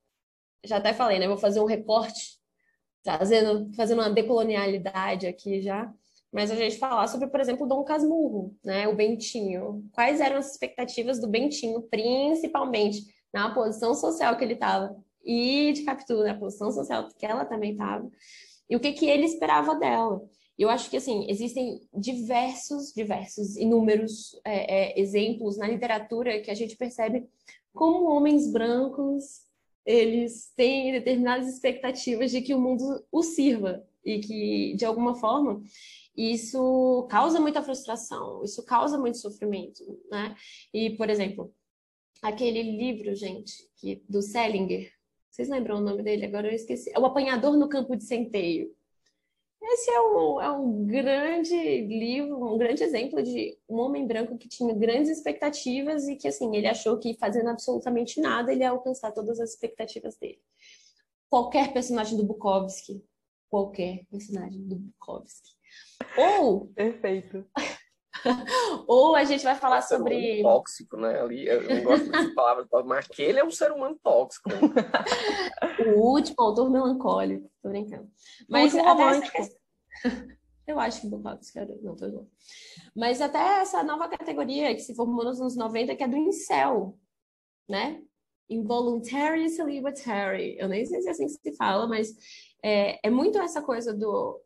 já 0.66 0.78
até 0.78 0.94
falei, 0.94 1.18
né? 1.18 1.30
Vou 1.30 1.38
fazer 1.38 1.62
um 1.62 1.66
recorte, 1.66 2.38
trazendo, 3.02 3.74
fazendo 3.74 4.00
uma 4.00 4.10
decolonialidade 4.10 5.26
aqui 5.26 5.62
já, 5.62 5.90
mas 6.30 6.52
a 6.52 6.56
gente 6.56 6.78
falar 6.78 7.08
sobre, 7.08 7.28
por 7.30 7.40
exemplo, 7.40 7.66
Dom 7.66 7.86
Casmurro, 7.86 8.54
né? 8.62 8.86
O 8.90 8.96
Bentinho. 8.96 9.88
Quais 9.94 10.20
eram 10.20 10.40
as 10.40 10.52
expectativas 10.52 11.22
do 11.22 11.28
Bentinho, 11.30 11.84
principalmente 11.84 13.06
na 13.34 13.54
posição 13.54 13.94
social 13.94 14.36
que 14.36 14.44
ele 14.44 14.56
estava 14.56 14.94
e 15.24 15.72
de 15.72 15.84
captura, 15.84 16.34
na 16.34 16.40
posição 16.40 16.70
social 16.70 17.08
que 17.18 17.26
ela 17.26 17.46
também 17.46 17.72
estava, 17.72 18.12
e 18.70 18.76
o 18.76 18.80
que, 18.80 18.92
que 18.92 19.06
ele 19.06 19.24
esperava 19.24 19.74
dela. 19.76 20.22
Eu 20.58 20.70
acho 20.70 20.90
que, 20.90 20.98
assim, 20.98 21.30
existem 21.30 21.88
diversos, 21.94 22.92
diversos, 22.94 23.56
inúmeros 23.58 24.40
é, 24.44 24.98
é, 24.98 25.00
exemplos 25.00 25.58
na 25.58 25.68
literatura 25.68 26.42
que 26.42 26.50
a 26.50 26.56
gente 26.56 26.76
percebe 26.76 27.28
como 27.74 28.10
homens 28.10 28.52
brancos, 28.52 29.42
eles 29.86 30.52
têm 30.56 30.92
determinadas 30.92 31.48
expectativas 31.48 32.32
de 32.32 32.42
que 32.42 32.56
o 32.56 32.60
mundo 32.60 33.06
os 33.12 33.28
sirva 33.28 33.86
e 34.04 34.20
que, 34.20 34.76
de 34.76 34.84
alguma 34.84 35.16
forma, 35.16 35.62
isso 36.16 37.08
causa 37.10 37.40
muita 37.40 37.62
frustração, 37.62 38.44
isso 38.44 38.66
causa 38.66 38.98
muito 38.98 39.20
sofrimento, 39.20 39.84
né? 40.10 40.36
E, 40.74 40.90
por 40.98 41.10
exemplo, 41.10 41.54
aquele 42.22 42.64
livro, 42.64 43.14
gente, 43.16 43.54
que, 43.76 44.04
do 44.10 44.22
Selinger, 44.22 44.92
vocês 45.30 45.50
lembram 45.50 45.78
o 45.78 45.82
nome 45.82 46.02
dele? 46.02 46.26
Agora 46.26 46.48
eu 46.48 46.56
esqueci. 46.56 46.92
É 46.92 47.00
O 47.00 47.06
Apanhador 47.06 47.56
no 47.56 47.70
Campo 47.70 47.96
de 47.96 48.04
Centeio. 48.04 48.76
Esse 49.62 49.92
é 49.92 50.02
um, 50.02 50.42
é 50.42 50.52
um 50.52 50.86
grande 50.86 51.82
livro, 51.88 52.54
um 52.54 52.58
grande 52.58 52.84
exemplo 52.84 53.22
de 53.22 53.58
um 53.68 53.76
homem 53.78 54.08
branco 54.08 54.38
que 54.38 54.48
tinha 54.48 54.74
grandes 54.74 55.10
expectativas 55.10 56.08
e 56.08 56.16
que, 56.16 56.28
assim, 56.28 56.56
ele 56.56 56.68
achou 56.68 56.98
que 56.98 57.18
fazendo 57.18 57.50
absolutamente 57.50 58.22
nada 58.22 58.52
ele 58.52 58.62
ia 58.62 58.70
alcançar 58.70 59.12
todas 59.12 59.40
as 59.40 59.52
expectativas 59.52 60.16
dele. 60.18 60.40
Qualquer 61.30 61.74
personagem 61.74 62.18
do 62.18 62.24
Bukowski, 62.24 63.04
qualquer 63.50 64.06
personagem 64.10 64.66
do 64.68 64.76
Bukowski. 64.76 65.52
Ou... 66.18 66.68
Perfeito. 66.68 67.46
Ou 68.88 69.16
a 69.16 69.24
gente 69.24 69.44
vai 69.44 69.56
falar 69.56 69.82
sobre. 69.82 70.42
tóxico, 70.42 70.98
né? 70.98 71.20
Ali, 71.22 71.48
eu 71.48 71.62
não 71.64 71.84
gosto 71.84 72.10
dessa 72.10 72.34
palavra, 72.34 72.68
mas 72.86 73.06
aquele 73.06 73.40
é 73.40 73.44
um 73.44 73.52
ser 73.52 73.72
humano 73.72 73.98
tóxico. 74.04 74.50
O 75.88 76.12
último 76.12 76.36
autor 76.40 76.70
melancólico, 76.70 77.50
tô 77.62 77.70
brincando. 77.70 78.10
Mas 78.50 78.76
até 78.76 79.38
essa... 79.38 79.56
Eu 80.68 80.80
acho 80.82 81.02
que 81.02 81.60
era. 81.60 81.78
Não, 81.82 81.96
tô 81.96 82.08
louco. 82.08 82.30
Mas 82.94 83.22
até 83.22 83.62
essa 83.62 83.82
nova 83.84 84.10
categoria 84.10 84.76
que 84.76 84.82
se 84.82 84.94
formou 84.94 85.24
nos 85.24 85.40
anos 85.40 85.56
90, 85.56 85.96
que 85.96 86.04
é 86.04 86.08
do 86.08 86.18
incel, 86.18 87.00
né? 87.70 88.02
Involuntary 88.50 89.50
Celibatary. 89.50 90.58
Eu 90.60 90.68
nem 90.68 90.86
sei 90.86 91.02
se 91.02 91.08
é 91.08 91.12
assim 91.12 91.26
que 91.26 91.32
se 91.32 91.56
fala, 91.56 91.88
mas 91.88 92.14
é, 92.62 93.00
é 93.02 93.10
muito 93.10 93.40
essa 93.40 93.62
coisa 93.62 93.94
do 93.94 94.42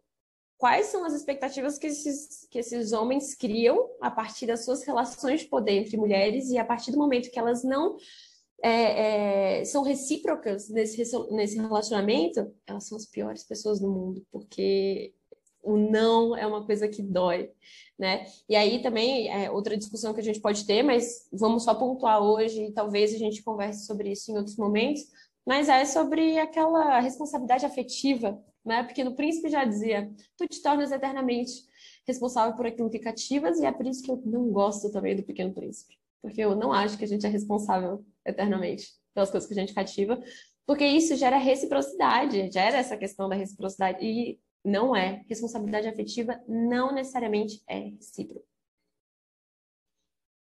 quais 0.62 0.86
são 0.86 1.03
as 1.03 1.13
expectativas 1.13 1.80
que 1.80 1.88
esses, 1.88 2.48
que 2.51 2.60
esses 2.60 2.91
homens 2.91 3.34
criam 3.34 3.89
a 4.00 4.12
partir 4.12 4.46
das 4.46 4.63
suas 4.63 4.84
relações 4.84 5.41
de 5.41 5.48
poder 5.48 5.80
entre 5.80 5.98
mulheres 5.98 6.51
e 6.51 6.58
a 6.60 6.63
partir 6.63 6.91
do 6.91 7.00
momento 7.00 7.32
que 7.32 7.39
elas 7.39 7.63
não 7.63 7.98
é, 8.62 9.62
é, 9.62 9.65
são 9.65 9.82
recíprocas 9.82 10.70
nesse, 10.70 11.01
nesse 11.32 11.58
relacionamento, 11.58 12.53
elas 12.68 12.88
são 12.88 12.96
as 12.96 13.08
piores 13.08 13.44
pessoas 13.44 13.80
do 13.80 13.89
mundo, 13.89 14.24
porque 14.32 15.15
o 15.63 15.77
não 15.77 16.38
é 16.38 16.46
uma 16.46 16.63
coisa 16.63 16.88
que 16.88 17.01
dói, 17.01 17.50
né? 17.98 18.27
E 18.48 18.56
aí 18.56 18.84
também 18.84 19.30
é 19.30 19.50
outra 19.50 19.75
discussão 19.75 20.13
que 20.13 20.20
a 20.20 20.24
gente 20.24 20.39
pode 20.39 20.68
ter, 20.68 20.84
mas 20.84 21.27
vamos 21.34 21.63
só 21.63 21.74
pontuar 21.74 22.22
hoje 22.22 22.65
e 22.65 22.72
talvez 22.72 23.15
a 23.15 23.18
gente 23.18 23.41
converse 23.41 23.88
sobre 23.88 24.12
isso 24.12 24.32
em 24.32 24.38
outros 24.38 24.58
momentos, 24.58 25.01
mas 25.44 25.70
é 25.70 25.86
sobre 25.86 26.38
aquela 26.38 27.00
responsabilidade 27.00 27.65
afetiva 27.65 28.39
né? 28.65 28.84
Porque 28.84 29.03
no 29.03 29.15
príncipe 29.15 29.50
já 29.50 29.65
dizia: 29.65 30.12
tu 30.38 30.48
te 30.48 30.62
tornas 30.62 30.91
eternamente 30.91 31.51
responsável 32.08 32.56
por 32.56 32.65
aquilo 32.65 32.89
que 32.89 33.00
cativas, 33.00 33.60
e 33.60 33.65
é 33.65 33.72
por 33.72 33.86
isso 33.86 34.03
que 34.03 34.12
eu 34.12 34.22
não 34.25 34.51
gosto 34.51 34.91
também 34.91 35.15
do 35.15 35.24
Pequeno 35.24 35.53
Príncipe. 35.53 35.98
Porque 36.22 36.41
eu 36.41 36.56
não 36.56 36.72
acho 36.72 36.98
que 36.98 37.03
a 37.03 37.08
gente 37.08 37.25
é 37.25 37.30
responsável 37.30 38.06
eternamente 38.25 38.88
pelas 39.13 39.32
coisas 39.32 39.48
que 39.48 39.53
a 39.53 39.60
gente 39.60 39.74
cativa, 39.74 40.22
porque 40.65 40.86
isso 40.86 41.15
gera 41.15 41.38
reciprocidade, 41.38 42.51
gera 42.51 42.77
essa 42.77 42.96
questão 42.96 43.27
da 43.27 43.36
reciprocidade. 43.36 44.06
E 44.06 44.39
não 44.63 44.96
é. 44.96 45.24
Responsabilidade 45.27 45.88
afetiva 45.88 46.39
não 46.48 46.94
necessariamente 46.94 47.62
é 47.68 47.80
recíproca. 47.80 48.50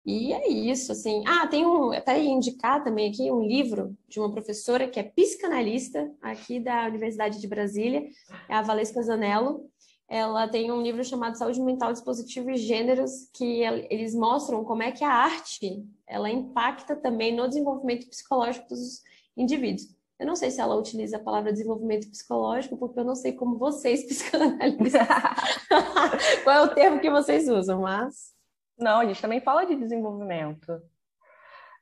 E 0.05 0.33
é 0.33 0.49
isso, 0.49 0.91
assim. 0.91 1.23
Ah, 1.27 1.47
tem 1.47 1.65
um, 1.65 1.93
até 1.93 2.21
indicar 2.23 2.83
também 2.83 3.11
aqui 3.11 3.31
um 3.31 3.43
livro 3.43 3.97
de 4.09 4.19
uma 4.19 4.33
professora 4.33 4.89
que 4.89 4.99
é 4.99 5.03
psicanalista 5.05 6.11
aqui 6.21 6.59
da 6.59 6.87
Universidade 6.87 7.41
de 7.41 7.47
Brasília, 7.47 8.05
é 8.49 8.55
a 8.55 8.63
Valesca 8.63 9.01
Zanello. 9.03 9.71
Ela 10.09 10.49
tem 10.49 10.71
um 10.73 10.83
livro 10.83 11.05
chamado 11.05 11.39
Saúde 11.39 11.61
Mental, 11.61 11.93
Dispositivo 11.93 12.51
e 12.51 12.57
Gêneros, 12.57 13.31
que 13.33 13.63
eles 13.89 14.15
mostram 14.15 14.65
como 14.65 14.83
é 14.83 14.91
que 14.91 15.05
a 15.05 15.11
arte, 15.11 15.83
ela 16.07 16.29
impacta 16.29 16.97
também 16.97 17.35
no 17.35 17.49
desenvolvimento 17.49 18.09
psicológico 18.09 18.69
dos 18.69 19.03
indivíduos. 19.37 19.89
Eu 20.19 20.27
não 20.27 20.37
sei 20.37 20.51
se 20.51 20.61
ela 20.61 20.77
utiliza 20.77 21.17
a 21.17 21.21
palavra 21.21 21.53
desenvolvimento 21.53 22.11
psicológico, 22.11 22.77
porque 22.77 22.99
eu 22.99 23.05
não 23.05 23.15
sei 23.15 23.33
como 23.33 23.57
vocês 23.57 24.05
psicanalistas, 24.07 25.03
qual 26.45 26.57
é 26.57 26.63
o 26.63 26.75
termo 26.75 27.01
que 27.01 27.11
vocês 27.11 27.49
usam, 27.49 27.81
mas 27.81 28.33
não, 28.79 29.01
a 29.01 29.05
gente 29.07 29.21
também 29.21 29.41
fala 29.41 29.65
de 29.65 29.77
desenvolvimento. 29.77 30.81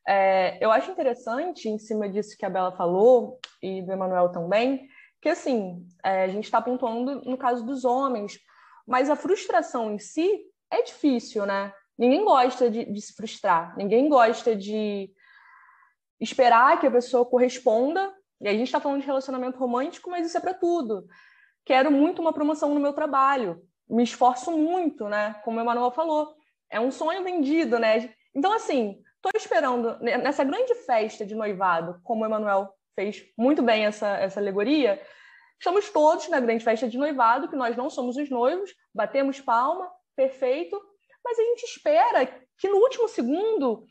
É, 0.06 0.62
eu 0.64 0.70
acho 0.70 0.90
interessante, 0.90 1.68
em 1.68 1.78
cima 1.78 2.08
disso 2.08 2.36
que 2.36 2.44
a 2.44 2.50
Bela 2.50 2.72
falou, 2.72 3.38
e 3.62 3.82
do 3.82 3.92
Emanuel 3.92 4.30
também, 4.30 4.88
que 5.20 5.28
assim, 5.28 5.86
é, 6.02 6.24
a 6.24 6.28
gente 6.28 6.44
está 6.44 6.60
pontuando 6.60 7.22
no 7.22 7.36
caso 7.36 7.64
dos 7.64 7.84
homens, 7.84 8.38
mas 8.86 9.10
a 9.10 9.16
frustração 9.16 9.92
em 9.92 9.98
si 9.98 10.42
é 10.70 10.82
difícil, 10.82 11.44
né? 11.44 11.72
Ninguém 11.98 12.24
gosta 12.24 12.70
de, 12.70 12.84
de 12.86 13.00
se 13.00 13.14
frustrar, 13.14 13.76
ninguém 13.76 14.08
gosta 14.08 14.56
de 14.56 15.12
esperar 16.18 16.80
que 16.80 16.86
a 16.86 16.90
pessoa 16.90 17.24
corresponda. 17.24 18.12
E 18.40 18.48
a 18.48 18.52
gente 18.52 18.64
está 18.64 18.80
falando 18.80 19.00
de 19.00 19.06
relacionamento 19.06 19.58
romântico, 19.58 20.10
mas 20.10 20.26
isso 20.26 20.36
é 20.36 20.40
para 20.40 20.54
tudo. 20.54 21.06
Quero 21.64 21.90
muito 21.90 22.22
uma 22.22 22.32
promoção 22.32 22.74
no 22.74 22.80
meu 22.80 22.94
trabalho, 22.94 23.62
me 23.88 24.02
esforço 24.02 24.50
muito, 24.50 25.08
né? 25.08 25.34
Como 25.44 25.58
o 25.58 25.60
Emanuel 25.60 25.90
falou, 25.90 26.34
é 26.70 26.80
um 26.80 26.90
sonho 26.90 27.22
vendido, 27.24 27.78
né? 27.78 28.14
Então, 28.34 28.52
assim, 28.52 29.02
estou 29.16 29.32
esperando 29.34 29.98
nessa 30.00 30.44
grande 30.44 30.74
festa 30.74 31.26
de 31.26 31.34
noivado, 31.34 32.00
como 32.04 32.22
o 32.22 32.26
Emanuel 32.26 32.72
fez 32.94 33.24
muito 33.36 33.62
bem 33.62 33.86
essa, 33.86 34.16
essa 34.18 34.40
alegoria, 34.40 35.00
estamos 35.58 35.90
todos 35.90 36.28
na 36.28 36.40
grande 36.40 36.64
festa 36.64 36.88
de 36.88 36.96
noivado, 36.96 37.48
que 37.48 37.56
nós 37.56 37.76
não 37.76 37.90
somos 37.90 38.16
os 38.16 38.30
noivos, 38.30 38.74
batemos 38.94 39.40
palma, 39.40 39.90
perfeito, 40.16 40.80
mas 41.24 41.38
a 41.38 41.42
gente 41.42 41.64
espera 41.64 42.26
que 42.58 42.68
no 42.68 42.76
último 42.76 43.08
segundo 43.08 43.84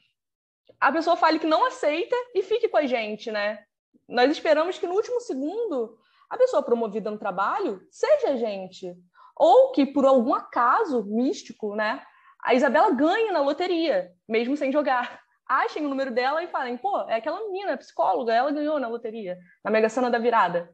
a 0.79 0.91
pessoa 0.91 1.17
fale 1.17 1.39
que 1.39 1.47
não 1.47 1.65
aceita 1.65 2.15
e 2.33 2.41
fique 2.41 2.69
com 2.69 2.77
a 2.77 2.85
gente, 2.85 3.31
né? 3.31 3.63
Nós 4.07 4.31
esperamos 4.31 4.77
que 4.77 4.87
no 4.87 4.95
último 4.95 5.19
segundo 5.19 5.97
a 6.29 6.37
pessoa 6.37 6.63
promovida 6.63 7.11
no 7.11 7.17
trabalho 7.17 7.81
seja 7.91 8.29
a 8.29 8.35
gente. 8.35 8.95
Ou 9.35 9.71
que, 9.71 9.85
por 9.85 10.05
algum 10.05 10.33
acaso 10.33 11.03
místico, 11.05 11.75
né, 11.75 12.03
a 12.43 12.53
Isabela 12.53 12.91
ganha 12.91 13.31
na 13.31 13.41
loteria, 13.41 14.11
mesmo 14.27 14.55
sem 14.55 14.71
jogar. 14.71 15.21
Achem 15.45 15.85
o 15.85 15.89
número 15.89 16.11
dela 16.11 16.43
e 16.43 16.47
falem, 16.47 16.77
pô, 16.77 17.01
é 17.09 17.15
aquela 17.15 17.43
menina, 17.45 17.77
psicóloga, 17.77 18.33
ela 18.33 18.51
ganhou 18.51 18.79
na 18.79 18.87
loteria, 18.87 19.37
na 19.63 19.71
Mega 19.71 19.89
Sena 19.89 20.09
da 20.09 20.19
virada. 20.19 20.71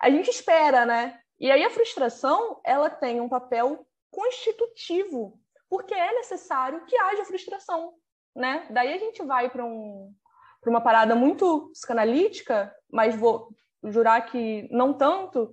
A 0.00 0.10
gente 0.10 0.30
espera, 0.30 0.86
né? 0.86 1.20
E 1.38 1.50
aí 1.50 1.62
a 1.62 1.70
frustração, 1.70 2.60
ela 2.64 2.88
tem 2.88 3.20
um 3.20 3.28
papel 3.28 3.86
constitutivo, 4.10 5.38
porque 5.68 5.94
é 5.94 6.14
necessário 6.14 6.84
que 6.86 6.96
haja 6.96 7.24
frustração, 7.24 7.92
né? 8.34 8.66
Daí 8.70 8.92
a 8.92 8.98
gente 8.98 9.22
vai 9.22 9.50
para 9.50 9.64
um, 9.64 10.12
uma 10.66 10.80
parada 10.80 11.14
muito 11.14 11.70
psicanalítica, 11.72 12.74
mas 12.90 13.14
vou 13.14 13.48
jurar 13.84 14.22
que 14.26 14.68
não 14.72 14.92
tanto, 14.94 15.52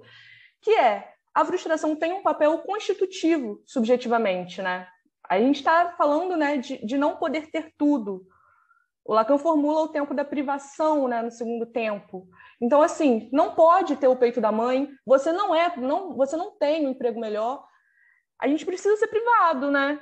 que 0.62 0.72
é 0.72 1.14
a 1.34 1.44
frustração 1.44 1.96
tem 1.96 2.14
um 2.14 2.24
papel 2.24 2.60
constitutivo, 2.60 3.62
subjetivamente, 3.66 4.62
né? 4.62 4.88
A 5.30 5.40
gente 5.40 5.58
está 5.58 5.94
falando 5.98 6.38
né, 6.38 6.58
de, 6.58 6.86
de 6.86 6.98
não 6.98 7.18
poder 7.18 7.50
ter 7.52 7.74
tudo. 7.78 8.26
O 9.04 9.14
Lacan 9.14 9.38
formula 9.38 9.82
o 9.82 9.88
tempo 9.88 10.14
da 10.14 10.26
privação 10.26 11.08
né, 11.08 11.22
no 11.22 11.30
segundo 11.30 11.66
tempo. 11.66 12.28
Então, 12.60 12.82
assim, 12.82 13.30
não 13.32 13.54
pode 13.54 13.96
ter 13.96 14.08
o 14.08 14.16
peito 14.16 14.42
da 14.42 14.52
mãe, 14.52 14.90
você 15.06 15.32
não 15.32 15.54
é, 15.54 15.76
não, 15.78 16.16
você 16.16 16.36
não 16.36 16.58
tem 16.58 16.88
um 16.88 16.90
emprego 16.90 17.20
melhor. 17.20 17.64
A 18.40 18.48
gente 18.48 18.66
precisa 18.66 18.96
ser 18.98 19.08
privado, 19.08 19.70
né? 19.70 20.02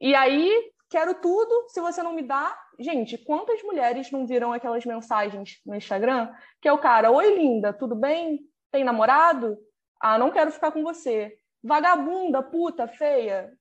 E 0.00 0.14
aí, 0.14 0.72
quero 0.90 1.14
tudo, 1.14 1.68
se 1.68 1.80
você 1.80 2.02
não 2.02 2.12
me 2.12 2.22
dá. 2.22 2.56
Gente, 2.78 3.18
quantas 3.18 3.62
mulheres 3.62 4.10
não 4.10 4.26
viram 4.26 4.52
aquelas 4.52 4.84
mensagens 4.84 5.60
no 5.66 5.74
Instagram 5.74 6.32
que 6.60 6.68
é 6.68 6.72
o 6.72 6.78
cara, 6.78 7.10
oi 7.10 7.34
linda, 7.34 7.72
tudo 7.72 7.94
bem? 7.94 8.40
Tem 8.70 8.84
namorado? 8.84 9.58
Ah, 10.00 10.18
não 10.18 10.30
quero 10.30 10.52
ficar 10.52 10.70
com 10.70 10.82
você. 10.82 11.36
Vagabunda, 11.62 12.42
puta, 12.42 12.86
feia, 12.86 13.52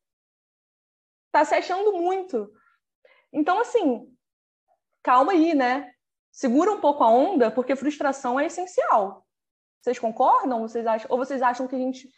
tá 1.32 1.44
se 1.46 1.56
achando 1.56 1.94
muito. 1.94 2.52
Então, 3.32 3.60
assim, 3.60 4.12
calma 5.04 5.34
aí, 5.34 5.54
né? 5.54 5.94
Segura 6.32 6.72
um 6.72 6.80
pouco 6.80 7.04
a 7.04 7.10
onda, 7.10 7.52
porque 7.52 7.76
frustração 7.76 8.40
é 8.40 8.46
essencial. 8.46 9.26
Vocês 9.82 10.00
concordam? 10.00 10.62
Vocês 10.62 10.86
acham, 10.86 11.08
ou 11.10 11.18
vocês 11.18 11.42
acham 11.42 11.68
que 11.68 11.76
a 11.76 11.80
gente 11.80 12.10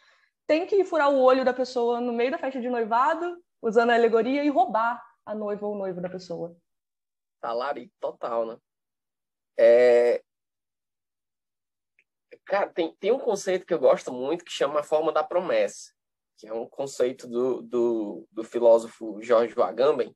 tem 0.48 0.66
que 0.66 0.84
furar 0.84 1.10
o 1.10 1.22
olho 1.22 1.46
da 1.46 1.54
pessoa 1.54 2.02
no 2.02 2.12
meio 2.12 2.32
da 2.32 2.38
festa 2.38 2.60
de 2.60 2.70
noivado, 2.70 3.42
usando 3.62 3.92
a 3.92 3.96
alegoria, 3.96 4.44
e 4.44 4.50
roubar 4.50 5.02
a 5.26 5.36
noiva 5.36 5.66
ou 5.66 5.74
o 5.74 5.78
noivo 5.78 6.02
da 6.02 6.10
pessoa? 6.10 6.56
Talari 7.40 7.92
total, 8.00 8.46
né? 8.46 8.58
É... 9.58 10.24
Cara, 12.46 12.68
tem, 12.72 12.96
tem 12.96 13.12
um 13.12 13.20
conceito 13.20 13.66
que 13.66 13.74
eu 13.74 13.80
gosto 13.80 14.12
muito 14.12 14.44
que 14.44 14.52
chama 14.52 14.80
a 14.80 14.84
forma 14.84 15.12
da 15.12 15.24
promessa 15.24 15.94
que 16.40 16.48
é 16.48 16.54
um 16.54 16.66
conceito 16.66 17.28
do, 17.28 17.62
do, 17.62 18.28
do 18.32 18.44
filósofo 18.46 19.22
George 19.22 19.54
Agamben, 19.62 20.16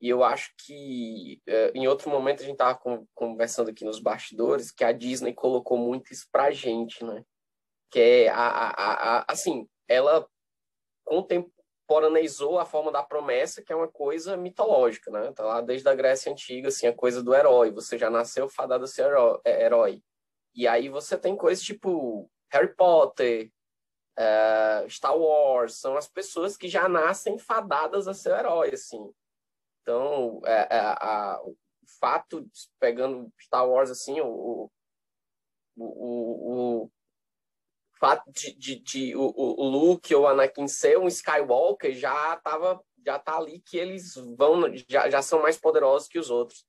e 0.00 0.08
eu 0.08 0.22
acho 0.22 0.52
que 0.58 1.40
é, 1.46 1.70
em 1.72 1.86
outro 1.86 2.10
momento 2.10 2.40
a 2.40 2.44
gente 2.44 2.60
estava 2.60 2.78
conversando 3.14 3.70
aqui 3.70 3.84
nos 3.84 4.00
bastidores 4.00 4.70
que 4.70 4.84
a 4.84 4.92
Disney 4.92 5.32
colocou 5.32 5.78
muito 5.78 6.12
isso 6.12 6.26
para 6.30 6.46
a 6.46 6.50
gente, 6.50 7.02
né? 7.02 7.24
Que 7.90 8.00
é 8.00 8.28
a, 8.28 8.36
a, 8.36 9.18
a, 9.18 9.24
assim, 9.28 9.66
ela 9.88 10.28
contemporaneizou 11.04 12.58
a 12.58 12.66
forma 12.66 12.92
da 12.92 13.02
promessa, 13.02 13.62
que 13.62 13.72
é 13.72 13.76
uma 13.76 13.88
coisa 13.88 14.36
mitológica, 14.36 15.10
né? 15.10 15.32
Tá 15.32 15.44
lá 15.44 15.60
desde 15.60 15.88
a 15.88 15.94
Grécia 15.94 16.30
antiga, 16.30 16.68
assim, 16.68 16.86
a 16.86 16.92
coisa 16.92 17.22
do 17.22 17.34
herói. 17.34 17.70
Você 17.70 17.96
já 17.96 18.10
nasceu 18.10 18.48
fadado 18.48 18.84
a 18.84 18.88
ser 18.88 19.06
é, 19.44 19.64
herói. 19.64 20.02
E 20.54 20.66
aí 20.66 20.88
você 20.88 21.16
tem 21.16 21.36
coisas 21.36 21.64
tipo 21.64 22.30
Harry 22.50 22.74
Potter, 22.74 23.50
uh, 24.18 24.88
Star 24.90 25.16
Wars, 25.16 25.74
são 25.74 25.96
as 25.96 26.08
pessoas 26.08 26.56
que 26.56 26.68
já 26.68 26.88
nascem 26.88 27.38
fadadas 27.38 28.08
a 28.08 28.14
ser 28.14 28.38
herói, 28.38 28.70
assim. 28.74 29.12
Então, 29.82 30.40
é, 30.44 30.68
é, 30.78 31.38
o 31.42 31.54
fato, 32.00 32.44
pegando 32.80 33.32
Star 33.40 33.68
Wars, 33.68 33.90
assim, 33.90 34.20
o, 34.20 34.70
o, 35.76 35.84
o, 35.84 36.82
o 36.84 36.90
fato 37.98 38.30
de, 38.30 38.54
de, 38.54 38.76
de, 38.76 39.16
o, 39.16 39.32
o 39.36 39.68
Luke 39.68 40.14
ou 40.14 40.26
Anakin 40.26 40.68
ser 40.68 40.98
um 40.98 41.06
Skywalker 41.06 41.94
já 41.94 42.36
tava 42.36 42.82
já 43.04 43.18
tá 43.18 43.36
ali 43.36 43.60
que 43.60 43.76
eles 43.76 44.14
vão 44.36 44.62
já, 44.88 45.08
já 45.08 45.22
são 45.22 45.40
mais 45.40 45.56
poderosos 45.56 46.08
que 46.08 46.18
os 46.18 46.28
outros 46.28 46.66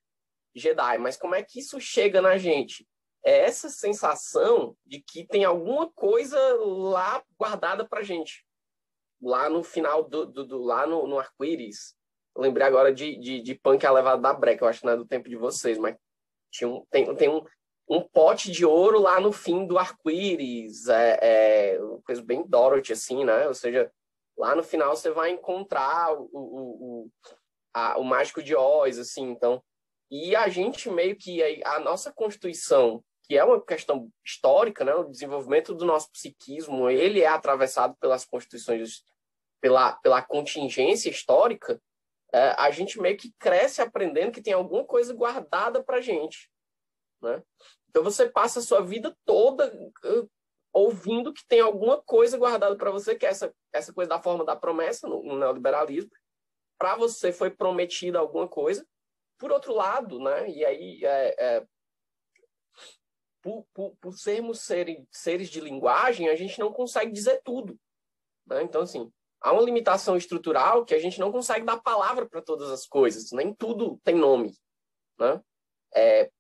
Jedi 0.56 0.98
mas 1.00 1.18
como 1.18 1.36
é 1.36 1.44
que 1.44 1.60
isso 1.60 1.80
chega 1.80 2.22
na 2.22 2.38
gente 2.38 2.88
é 3.24 3.40
essa 3.40 3.70
sensação 3.70 4.76
de 4.86 5.02
que 5.02 5.26
tem 5.26 5.44
alguma 5.44 5.90
coisa 5.92 6.40
lá 6.62 7.24
guardada 7.38 7.88
para 7.88 8.04
gente. 8.04 8.46
Lá 9.22 9.50
no 9.50 9.64
final 9.64 10.04
do, 10.04 10.26
do, 10.26 10.46
do 10.46 10.62
lá 10.62 10.86
no, 10.86 11.08
no 11.08 11.20
arco-íris. 11.20 11.96
Lembrei 12.36 12.68
agora 12.68 12.94
de, 12.94 13.18
de, 13.18 13.42
de 13.42 13.56
Punk 13.56 13.86
a 13.86 13.92
levada 13.92 14.22
da 14.22 14.34
breca, 14.34 14.64
eu 14.64 14.70
acho 14.70 14.82
que 14.82 14.86
não 14.86 14.94
é 14.94 14.98
do 14.98 15.08
tempo 15.08 15.28
de 15.28 15.36
vocês, 15.36 15.78
mas 15.78 15.96
tinha 16.52 16.70
um, 16.70 16.86
tem, 16.92 17.16
tem 17.16 17.30
um 17.30 17.44
um 17.90 18.02
pote 18.02 18.52
de 18.52 18.66
ouro 18.66 19.00
lá 19.00 19.20
no 19.20 19.32
fim 19.32 19.66
do 19.66 19.78
arco-íris, 19.78 20.88
é, 20.90 21.20
é 21.22 21.82
uma 21.82 22.02
coisa 22.02 22.22
bem 22.22 22.46
Dorothy, 22.46 22.92
assim, 22.92 23.24
né? 23.24 23.48
Ou 23.48 23.54
seja, 23.54 23.90
lá 24.38 24.56
no 24.56 24.64
final 24.64 24.96
você 24.96 25.10
vai 25.10 25.32
encontrar 25.32 26.14
o, 26.14 26.30
o, 26.34 26.42
o, 26.42 27.12
a, 27.74 27.98
o 27.98 28.04
mágico 28.04 28.44
de 28.44 28.56
Oz, 28.56 29.00
assim, 29.00 29.24
então. 29.24 29.64
E 30.10 30.36
a 30.36 30.48
gente 30.48 30.89
meio 30.89 31.15
que 31.15 31.41
a, 31.63 31.80
nossa 31.80 32.12
constituição, 32.12 33.04
que 33.24 33.38
é 33.38 33.43
uma 33.43 33.63
questão 33.63 34.10
histórica, 34.26 34.86
né? 34.86 34.93
O 34.93 35.10
desenvolvimento 35.10 35.74
do 35.74 35.86
nosso 35.86 36.10
psiquismo, 36.12 36.89
ele 36.89 37.22
é 37.22 37.28
atravessado 37.28 37.96
pelas 38.00 38.26
constituições, 38.26 39.04
pela, 39.62 39.93
pela 39.98 40.22
contingência 40.22 41.10
histórica. 41.10 41.82
É, 42.34 42.56
a 42.58 42.72
gente 42.72 43.00
meio 43.00 43.17
que 43.17 43.34
cresce 43.39 43.82
aprendendo 43.82 44.32
que 44.32 44.41
tem 44.41 44.54
alguma 44.54 44.86
coisa 44.86 45.13
guardada 45.13 45.84
para 45.84 46.02
gente, 46.02 46.50
né? 47.22 47.41
Então 47.89 48.04
você 48.04 48.30
passa 48.30 48.60
a 48.60 48.62
sua 48.62 48.82
vida 48.82 49.15
toda 49.26 49.74
ouvindo 50.74 51.34
que 51.34 51.46
tem 51.48 51.60
alguma 51.60 52.02
coisa 52.04 52.38
guardada 52.38 52.76
para 52.76 52.91
você, 52.91 53.15
que 53.15 53.26
é 53.26 53.30
essa, 53.30 53.54
essa 53.74 53.91
coisa 53.91 54.10
da 54.10 54.22
forma 54.22 54.46
da 54.46 54.56
promessa 54.56 55.08
no, 55.08 55.24
no 55.24 55.39
neoliberalismo. 55.39 56.12
Para 56.78 56.96
você 56.96 57.32
foi 57.32 57.50
prometida 57.50 58.20
alguma 58.20 58.48
coisa. 58.48 58.86
Por 59.38 59.52
outro 59.52 59.73
lado, 59.73 60.19
né, 60.19 60.50
e 60.50 60.65
aí 60.65 61.06
é, 61.06 61.36
é, 61.38 61.65
por, 63.41 63.65
por, 63.73 63.95
por, 64.02 64.13
sermos 64.13 64.62
seres, 64.62 65.06
seres 65.12 65.50
de 65.50 65.62
linguagem, 65.62 66.30
a 66.30 66.36
gente 66.36 66.60
não 66.60 66.71
consegue 66.71 67.12
dizer 67.12 67.41
tudo. 67.43 67.80
Né? 68.45 68.63
Então, 68.63 68.82
assim, 68.82 69.12
há 69.39 69.52
uma 69.52 69.62
limitação 69.62 70.17
estrutural 70.17 70.84
que 70.84 70.95
a 70.95 71.00
gente 71.00 71.19
não 71.19 71.32
consegue 71.32 71.65
dar 71.65 71.82
palavra 71.82 72.28
para 72.28 72.41
todas 72.41 72.69
as 72.71 72.88
coisas, 72.88 73.32
nem 73.32 73.54
tudo 73.54 74.00
tem 74.04 74.15
nome. 74.15 74.54
Né? 75.19 75.41
É, 75.93 76.32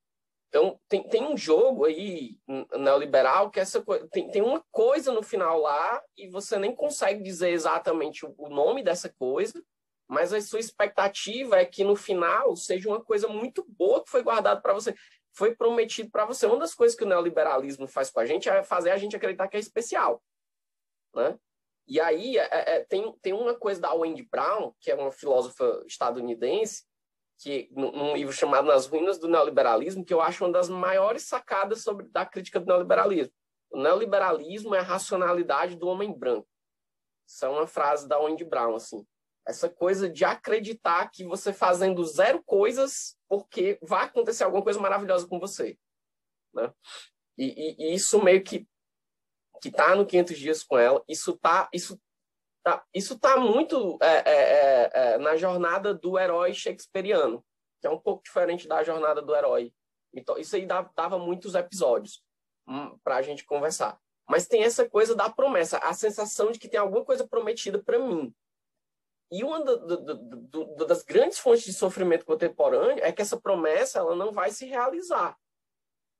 então, 0.49 0.79
tem, 0.87 1.03
tem 1.03 1.23
um 1.23 1.35
jogo 1.35 1.85
aí 1.85 2.37
neoliberal 2.77 3.51
que 3.51 3.59
essa 3.59 3.83
tem, 4.11 4.29
tem 4.31 4.41
uma 4.41 4.63
coisa 4.71 5.11
no 5.11 5.21
final 5.21 5.59
lá 5.59 6.01
e 6.15 6.29
você 6.29 6.57
nem 6.57 6.73
consegue 6.73 7.21
dizer 7.21 7.49
exatamente 7.49 8.25
o, 8.25 8.33
o 8.37 8.49
nome 8.49 8.81
dessa 8.81 9.13
coisa, 9.19 9.61
mas 10.07 10.31
a 10.33 10.41
sua 10.41 10.59
expectativa 10.59 11.57
é 11.57 11.65
que 11.65 11.83
no 11.83 11.95
final 11.95 12.55
seja 12.55 12.87
uma 12.87 13.03
coisa 13.03 13.27
muito 13.27 13.65
boa 13.67 14.03
que 14.03 14.09
foi 14.09 14.23
guardada 14.23 14.61
para 14.61 14.73
você, 14.73 14.95
foi 15.33 15.55
prometido 15.55 16.09
para 16.09 16.25
você. 16.25 16.45
Uma 16.45 16.59
das 16.59 16.73
coisas 16.73 16.97
que 16.97 17.03
o 17.03 17.07
neoliberalismo 17.07 17.87
faz 17.87 18.09
com 18.09 18.19
a 18.19 18.25
gente 18.25 18.49
é 18.49 18.63
fazer 18.63 18.91
a 18.91 18.97
gente 18.97 19.15
acreditar 19.15 19.47
que 19.47 19.57
é 19.57 19.59
especial. 19.59 20.23
Né? 21.13 21.37
E 21.87 21.99
aí 21.99 22.37
é, 22.37 22.47
é, 22.51 22.85
tem, 22.85 23.13
tem 23.21 23.33
uma 23.33 23.55
coisa 23.55 23.79
da 23.81 23.93
Wendy 23.93 24.23
Brown, 24.23 24.73
que 24.79 24.91
é 24.91 24.95
uma 24.95 25.11
filósofa 25.11 25.83
estadunidense, 25.85 26.85
que 27.39 27.69
num 27.71 28.15
livro 28.15 28.33
chamado 28.33 28.67
Nas 28.67 28.87
Ruínas 28.87 29.19
do 29.19 29.27
Neoliberalismo, 29.27 30.03
que 30.03 30.13
eu 30.13 30.21
acho 30.21 30.43
uma 30.43 30.51
das 30.51 30.69
maiores 30.69 31.23
sacadas 31.23 31.83
sobre 31.83 32.07
da 32.07 32.25
crítica 32.25 32.59
do 32.59 32.65
neoliberalismo. 32.65 33.33
O 33.69 33.79
neoliberalismo 33.79 34.73
é 34.73 34.79
a 34.79 34.83
racionalidade 34.83 35.75
do 35.75 35.87
homem 35.87 36.11
branco. 36.11 36.47
Isso 37.27 37.45
é 37.45 37.49
uma 37.49 37.67
frase 37.67 38.07
da 38.07 38.17
Wendy 38.17 38.43
Brown, 38.43 38.75
assim. 38.75 39.05
Essa 39.47 39.69
coisa 39.69 40.09
de 40.09 40.25
acreditar 40.25 41.09
que 41.09 41.23
você 41.23 41.53
fazendo 41.53 42.03
zero 42.03 42.43
coisas, 42.43 43.17
porque 43.29 43.79
vai 43.81 44.05
acontecer 44.05 44.43
alguma 44.43 44.63
coisa 44.63 44.79
maravilhosa 44.79 45.27
com 45.27 45.39
você. 45.39 45.77
Né? 46.53 46.71
E, 47.37 47.45
e, 47.45 47.75
e 47.79 47.95
isso 47.95 48.21
meio 48.23 48.43
que 48.43 48.67
que 49.59 49.71
tá 49.71 49.95
no 49.95 50.05
500 50.05 50.37
dias 50.37 50.63
com 50.63 50.77
ela, 50.77 51.03
isso 51.07 51.35
tá, 51.35 51.67
isso 51.73 51.99
Tá, 52.67 52.83
isso 52.93 53.13
está 53.13 53.37
muito 53.37 53.97
é, 54.01 54.07
é, 54.07 54.33
é, 54.33 54.91
é, 54.93 55.17
na 55.19 55.37
jornada 55.37 55.93
do 55.93 56.19
herói 56.19 56.53
shakespeariano, 56.53 57.41
que 57.79 57.87
é 57.87 57.89
um 57.89 57.97
pouco 57.97 58.21
diferente 58.21 58.67
da 58.67 58.83
jornada 58.83 59.21
do 59.21 59.33
herói. 59.33 59.71
Então, 60.13 60.37
isso 60.37 60.53
aí 60.53 60.65
dava, 60.65 60.91
dava 60.93 61.17
muitos 61.17 61.55
episódios 61.55 62.21
hum, 62.67 62.97
para 63.05 63.15
a 63.15 63.21
gente 63.21 63.45
conversar. 63.45 63.97
Mas 64.27 64.49
tem 64.49 64.63
essa 64.63 64.85
coisa 64.85 65.15
da 65.15 65.29
promessa, 65.29 65.77
a 65.77 65.93
sensação 65.93 66.51
de 66.51 66.59
que 66.59 66.67
tem 66.67 66.77
alguma 66.77 67.05
coisa 67.05 67.25
prometida 67.25 67.81
para 67.81 67.99
mim. 67.99 68.35
E 69.31 69.43
uma 69.43 69.63
do, 69.63 69.77
do, 69.77 70.65
do, 70.75 70.85
das 70.85 71.03
grandes 71.03 71.37
fontes 71.37 71.65
de 71.65 71.73
sofrimento 71.73 72.25
contemporâneo 72.25 73.03
é 73.03 73.11
que 73.11 73.21
essa 73.21 73.39
promessa 73.39 73.99
ela 73.99 74.15
não 74.15 74.31
vai 74.31 74.51
se 74.51 74.65
realizar. 74.65 75.37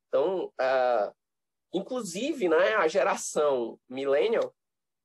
Então, 0.08 0.48
uh, 0.60 1.16
inclusive, 1.74 2.50
né, 2.50 2.76
a 2.76 2.88
geração 2.88 3.80
millennial 3.90 4.54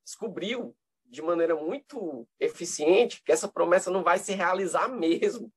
descobriu 0.05 0.77
de 1.05 1.23
maneira 1.23 1.55
muito 1.55 2.27
eficiente 2.41 3.23
que 3.23 3.31
essa 3.31 3.47
promessa 3.47 3.91
não 3.91 4.03
vai 4.03 4.19
se 4.19 4.33
realizar 4.33 4.88
mesmo, 4.88 5.53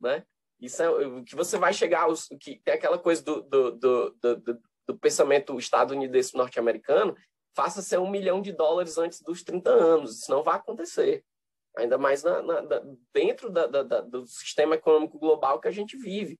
né? 0.00 0.24
Isso 0.60 0.82
é 0.82 1.22
que 1.24 1.34
você 1.34 1.58
vai 1.58 1.72
chegar 1.72 2.02
aos 2.02 2.28
que 2.40 2.60
tem 2.64 2.74
aquela 2.74 2.98
coisa 2.98 3.22
do, 3.24 3.42
do, 3.42 3.72
do, 3.72 4.16
do 4.86 4.98
pensamento 4.98 5.58
estadunidense 5.58 6.36
norte-americano, 6.36 7.16
faça 7.54 7.82
ser 7.82 7.98
um 7.98 8.08
milhão 8.08 8.40
de 8.40 8.52
dólares 8.52 8.98
antes 8.98 9.20
dos 9.20 9.42
30 9.42 9.70
anos. 9.70 10.20
Isso 10.20 10.30
não 10.30 10.42
vai 10.42 10.56
acontecer. 10.56 11.24
Ainda 11.76 11.96
mais 11.96 12.22
na, 12.22 12.42
na, 12.42 12.60
dentro 13.12 13.50
da, 13.50 13.66
da, 13.66 14.00
do 14.00 14.26
sistema 14.26 14.74
econômico 14.74 15.18
global 15.18 15.60
que 15.60 15.68
a 15.68 15.70
gente 15.70 15.96
vive. 15.96 16.38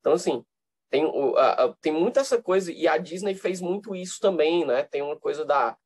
Então, 0.00 0.12
assim, 0.12 0.44
tem, 0.90 1.04
a, 1.36 1.64
a, 1.64 1.72
tem 1.74 1.92
muita 1.92 2.20
essa 2.20 2.40
coisa, 2.40 2.72
e 2.72 2.86
a 2.86 2.96
Disney 2.96 3.34
fez 3.34 3.60
muito 3.60 3.94
isso 3.94 4.20
também, 4.20 4.64
né? 4.64 4.82
Tem 4.82 5.02
uma 5.02 5.18
coisa 5.18 5.44
da, 5.44 5.76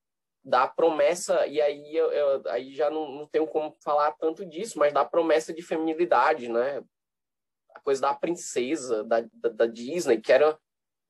da 0.45 0.67
promessa, 0.67 1.47
e 1.47 1.61
aí, 1.61 1.95
eu, 1.95 2.11
eu 2.11 2.43
aí 2.49 2.75
já 2.75 2.91
não, 2.91 3.11
não, 3.11 3.27
tenho 3.27 3.47
como 3.47 3.77
falar 3.83 4.13
tanto 4.13 4.45
disso, 4.47 4.79
mas 4.79 4.93
da 4.93 5.05
promessa 5.05 5.53
de 5.53 5.63
feminilidade, 5.63 6.49
né? 6.49 6.83
A 7.75 7.81
coisa 7.81 8.01
da 8.01 8.15
princesa, 8.15 9.05
da, 9.05 9.21
da, 9.33 9.49
da 9.51 9.67
Disney, 9.67 10.21
que 10.21 10.33
era 10.33 10.59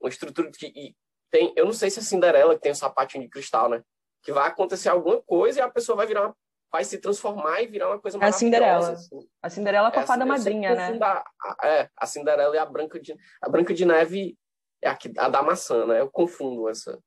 uma 0.00 0.08
estrutura 0.08 0.50
que 0.50 0.96
tem, 1.30 1.52
eu 1.56 1.64
não 1.64 1.72
sei 1.72 1.90
se 1.90 2.00
é 2.00 2.02
Cinderela 2.02 2.54
que 2.54 2.62
tem 2.62 2.72
o 2.72 2.74
um 2.74 2.76
sapatinho 2.76 3.24
de 3.24 3.30
cristal, 3.30 3.68
né? 3.68 3.82
Que 4.22 4.32
vai 4.32 4.48
acontecer 4.48 4.88
alguma 4.88 5.22
coisa 5.22 5.60
e 5.60 5.62
a 5.62 5.70
pessoa 5.70 5.96
vai 5.96 6.06
virar 6.06 6.26
uma, 6.26 6.36
vai 6.72 6.84
se 6.84 6.98
transformar 6.98 7.62
e 7.62 7.66
virar 7.66 7.88
uma 7.88 7.98
coisa 7.98 8.16
maravilhosa. 8.16 8.36
A 8.36 8.38
Cinderela. 8.38 8.90
Assim. 8.92 9.28
A 9.42 9.50
Cinderela 9.50 9.90
com 9.90 10.00
a 10.00 10.06
fada 10.06 10.24
madrinha, 10.24 10.74
né? 10.74 10.98
A, 11.02 11.24
a, 11.42 11.68
é, 11.68 11.88
a 11.96 12.06
Cinderela 12.06 12.54
e 12.54 12.58
a 12.58 12.66
Branca 12.66 13.00
de 13.00 13.16
a 13.42 13.48
Branca 13.48 13.74
de 13.74 13.84
Neve 13.84 14.38
é 14.82 14.88
a, 14.88 14.98
a 15.18 15.28
da 15.28 15.42
maçã, 15.42 15.86
né? 15.86 16.00
Eu 16.00 16.10
confundo 16.10 16.68
essa 16.68 16.98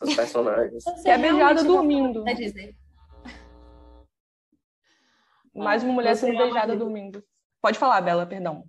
essas 0.00 0.14
personagens. 0.16 0.84
que 1.02 1.08
é 1.08 1.18
beijada 1.18 1.62
dormindo. 1.64 2.24
Mais 5.54 5.84
uma 5.84 5.92
mulher 5.92 6.16
sendo 6.16 6.36
beijada 6.36 6.76
dormindo. 6.76 7.22
Pode 7.62 7.78
falar, 7.78 8.00
Bela, 8.00 8.26
perdão. 8.26 8.64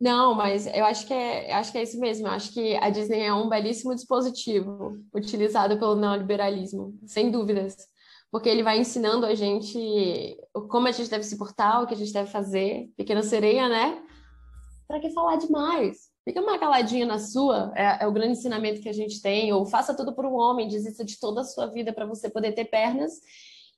Não, 0.00 0.34
mas 0.34 0.66
eu 0.66 0.86
acho 0.86 1.06
que 1.06 1.12
é, 1.12 1.52
acho 1.52 1.72
que 1.72 1.78
é 1.78 1.82
isso 1.82 2.00
mesmo. 2.00 2.26
Eu 2.26 2.32
acho 2.32 2.54
que 2.54 2.74
a 2.76 2.88
Disney 2.88 3.20
é 3.20 3.34
um 3.34 3.50
belíssimo 3.50 3.94
dispositivo 3.94 4.98
utilizado 5.12 5.78
pelo 5.78 5.94
neoliberalismo, 5.94 6.98
sem 7.04 7.30
dúvidas. 7.30 7.76
Porque 8.30 8.48
ele 8.48 8.62
vai 8.62 8.78
ensinando 8.78 9.26
a 9.26 9.34
gente 9.34 10.38
como 10.68 10.86
a 10.86 10.92
gente 10.92 11.10
deve 11.10 11.24
se 11.24 11.36
portar, 11.36 11.82
o 11.82 11.86
que 11.86 11.94
a 11.94 11.96
gente 11.96 12.12
deve 12.12 12.30
fazer. 12.30 12.90
Pequena 12.96 13.22
sereia, 13.22 13.68
né? 13.68 14.00
Para 14.86 15.00
que 15.00 15.10
falar 15.10 15.36
demais? 15.36 16.10
Fica 16.24 16.40
uma 16.40 16.58
caladinha 16.58 17.06
na 17.06 17.18
sua, 17.18 17.72
é, 17.74 18.04
é, 18.04 18.06
o 18.06 18.12
grande 18.12 18.32
ensinamento 18.32 18.80
que 18.80 18.88
a 18.88 18.92
gente 18.92 19.20
tem, 19.22 19.52
ou 19.52 19.64
faça 19.64 19.96
tudo 19.96 20.14
por 20.14 20.26
um 20.26 20.34
homem, 20.34 20.68
desista 20.68 21.04
de 21.04 21.18
toda 21.18 21.40
a 21.40 21.44
sua 21.44 21.66
vida 21.66 21.92
para 21.92 22.06
você 22.06 22.28
poder 22.28 22.52
ter 22.52 22.66
pernas. 22.66 23.12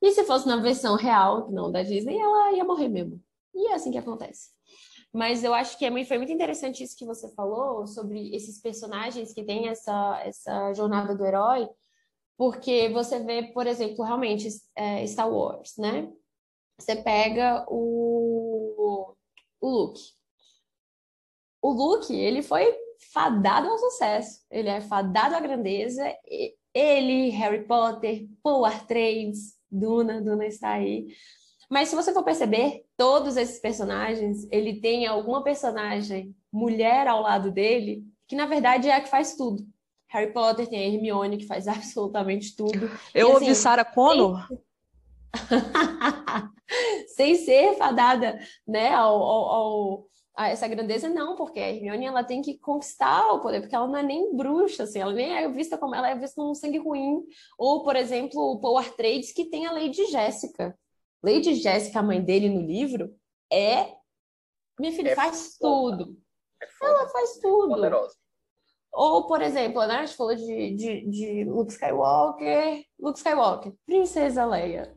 E 0.02 0.10
se 0.10 0.24
fosse 0.24 0.46
na 0.46 0.56
versão 0.56 0.96
real, 0.96 1.50
não 1.50 1.70
da 1.70 1.82
Disney, 1.82 2.18
ela 2.18 2.52
ia 2.52 2.64
morrer 2.64 2.88
mesmo. 2.88 3.22
E 3.54 3.68
é 3.68 3.74
assim 3.74 3.92
que 3.92 3.98
acontece. 3.98 4.50
Mas 5.12 5.44
eu 5.44 5.52
acho 5.52 5.78
que 5.78 5.84
é 5.84 6.04
foi 6.04 6.16
muito 6.16 6.32
interessante 6.32 6.82
isso 6.82 6.96
que 6.96 7.04
você 7.04 7.28
falou 7.34 7.86
sobre 7.86 8.34
esses 8.34 8.60
personagens 8.60 9.32
que 9.32 9.44
têm 9.44 9.68
essa, 9.68 10.20
essa 10.24 10.72
jornada 10.72 11.14
do 11.14 11.24
herói, 11.24 11.68
porque 12.36 12.88
você 12.88 13.20
vê, 13.20 13.44
por 13.52 13.66
exemplo, 13.66 14.04
realmente 14.04 14.48
é, 14.74 15.06
Star 15.06 15.30
Wars, 15.30 15.74
né? 15.78 16.10
Você 16.78 16.96
pega 16.96 17.64
o, 17.68 19.14
o 19.60 19.68
Luke, 19.68 20.00
o 21.62 21.70
Luke, 21.70 22.12
ele 22.12 22.42
foi 22.42 22.76
fadado 23.12 23.68
ao 23.68 23.78
sucesso. 23.78 24.44
Ele 24.50 24.68
é 24.68 24.80
fadado 24.80 25.36
à 25.36 25.40
grandeza. 25.40 26.02
Ele, 26.74 27.30
Harry 27.30 27.64
Potter, 27.64 28.26
Paul 28.42 28.64
Atreides, 28.64 29.56
Duna, 29.70 30.20
Duna 30.20 30.44
está 30.44 30.72
aí. 30.72 31.06
Mas 31.70 31.88
se 31.88 31.94
você 31.94 32.12
for 32.12 32.24
perceber, 32.24 32.84
todos 32.96 33.36
esses 33.36 33.60
personagens, 33.60 34.46
ele 34.50 34.80
tem 34.80 35.06
alguma 35.06 35.44
personagem 35.44 36.34
mulher 36.52 37.06
ao 37.06 37.22
lado 37.22 37.50
dele, 37.50 38.04
que 38.26 38.36
na 38.36 38.44
verdade 38.44 38.88
é 38.88 38.94
a 38.94 39.00
que 39.00 39.08
faz 39.08 39.36
tudo. 39.36 39.64
Harry 40.12 40.32
Potter 40.32 40.68
tem 40.68 40.78
a 40.78 40.94
Hermione, 40.94 41.38
que 41.38 41.46
faz 41.46 41.66
absolutamente 41.68 42.54
tudo. 42.54 42.90
Eu 43.14 43.28
e, 43.28 43.32
assim, 43.32 43.32
ouvi 43.32 43.54
Sarah 43.54 43.84
Connor. 43.84 44.46
Sem... 44.46 44.58
sem 47.08 47.34
ser 47.36 47.74
fadada 47.76 48.38
né, 48.66 48.92
ao, 48.92 49.22
ao, 49.22 49.50
ao 49.50 50.06
essa 50.36 50.68
grandeza 50.68 51.08
não, 51.08 51.36
porque 51.36 51.60
a 51.60 51.70
Hermione 51.70 52.06
ela 52.06 52.24
tem 52.24 52.42
que 52.42 52.58
conquistar 52.58 53.32
o 53.32 53.40
poder, 53.40 53.60
porque 53.60 53.74
ela 53.74 53.86
não 53.86 53.96
é 53.96 54.02
nem 54.02 54.34
bruxa, 54.34 54.84
assim, 54.84 54.98
ela 54.98 55.12
nem 55.12 55.36
é 55.36 55.48
vista 55.48 55.76
como 55.76 55.94
ela 55.94 56.08
é 56.08 56.14
vista 56.14 56.36
como 56.36 56.50
um 56.50 56.54
sangue 56.54 56.78
ruim. 56.78 57.22
Ou, 57.58 57.82
por 57.82 57.96
exemplo, 57.96 58.40
o 58.40 58.60
Paul 58.60 58.78
Atreides 58.78 59.32
que 59.32 59.46
tem 59.46 59.66
a 59.66 59.72
Lady 59.72 60.06
Jéssica. 60.06 60.78
Lady 61.22 61.54
Jéssica, 61.54 62.00
a 62.00 62.02
mãe 62.02 62.20
dele 62.20 62.48
no 62.48 62.60
livro, 62.60 63.14
é 63.50 63.94
minha 64.78 64.92
filha 64.92 65.10
é 65.10 65.14
faz 65.14 65.56
foda. 65.58 66.04
tudo. 66.04 66.18
É 66.60 66.86
ela 66.86 67.08
faz 67.08 67.38
tudo. 67.38 67.68
Poderosa. 67.68 68.21
Ou, 68.92 69.26
por 69.26 69.40
exemplo, 69.40 69.84
né, 69.86 69.96
a 69.96 70.06
gente 70.06 70.16
falou 70.16 70.34
de, 70.34 70.74
de, 70.74 71.06
de 71.08 71.44
Luke 71.44 71.72
Skywalker, 71.72 72.84
Luke 73.00 73.18
Skywalker, 73.18 73.72
Princesa 73.86 74.44
Leia. 74.44 74.94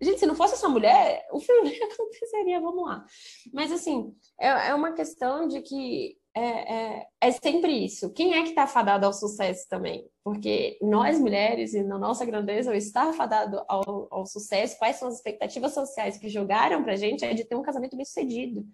Gente, 0.00 0.20
se 0.20 0.26
não 0.26 0.34
fosse 0.34 0.54
essa 0.54 0.68
mulher, 0.68 1.26
o 1.32 1.40
filme 1.40 1.70
nem 1.70 1.82
aconteceria, 1.82 2.60
vamos 2.60 2.84
lá. 2.84 3.04
Mas, 3.52 3.72
assim, 3.72 4.14
é, 4.38 4.68
é 4.68 4.74
uma 4.74 4.92
questão 4.92 5.48
de 5.48 5.60
que 5.62 6.16
é, 6.36 6.74
é, 6.74 7.06
é 7.18 7.32
sempre 7.32 7.72
isso. 7.72 8.12
Quem 8.12 8.34
é 8.34 8.42
que 8.42 8.50
está 8.50 8.66
fadado 8.66 9.06
ao 9.06 9.12
sucesso 9.12 9.66
também? 9.70 10.06
Porque 10.22 10.78
nós, 10.82 11.18
mulheres, 11.18 11.72
e 11.72 11.82
na 11.82 11.98
nossa 11.98 12.26
grandeza, 12.26 12.70
o 12.70 12.74
estar 12.74 13.10
fadado 13.14 13.64
ao, 13.66 14.06
ao 14.10 14.26
sucesso, 14.26 14.78
quais 14.78 14.96
são 14.96 15.08
as 15.08 15.14
expectativas 15.14 15.72
sociais 15.72 16.18
que 16.18 16.28
jogaram 16.28 16.84
para 16.84 16.92
a 16.92 16.96
gente, 16.96 17.24
é 17.24 17.32
de 17.32 17.44
ter 17.44 17.54
um 17.56 17.62
casamento 17.62 17.96
bem 17.96 18.04
sucedido. 18.04 18.66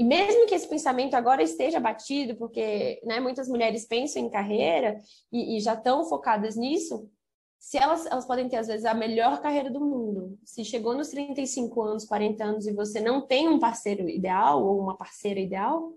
E 0.00 0.04
mesmo 0.04 0.46
que 0.46 0.54
esse 0.54 0.66
pensamento 0.66 1.12
agora 1.12 1.42
esteja 1.42 1.78
batido, 1.78 2.34
porque 2.36 3.02
né, 3.04 3.20
muitas 3.20 3.46
mulheres 3.48 3.84
pensam 3.84 4.22
em 4.22 4.30
carreira 4.30 4.98
e, 5.30 5.58
e 5.58 5.60
já 5.60 5.74
estão 5.74 6.06
focadas 6.06 6.56
nisso, 6.56 7.06
se 7.58 7.76
elas, 7.76 8.06
elas 8.06 8.24
podem 8.24 8.48
ter, 8.48 8.56
às 8.56 8.66
vezes, 8.66 8.86
a 8.86 8.94
melhor 8.94 9.42
carreira 9.42 9.70
do 9.70 9.78
mundo. 9.78 10.38
Se 10.42 10.64
chegou 10.64 10.94
nos 10.94 11.08
35 11.08 11.82
anos, 11.82 12.06
40 12.06 12.42
anos 12.42 12.66
e 12.66 12.72
você 12.72 12.98
não 12.98 13.26
tem 13.26 13.46
um 13.46 13.58
parceiro 13.58 14.08
ideal 14.08 14.64
ou 14.64 14.80
uma 14.80 14.96
parceira 14.96 15.38
ideal, 15.38 15.92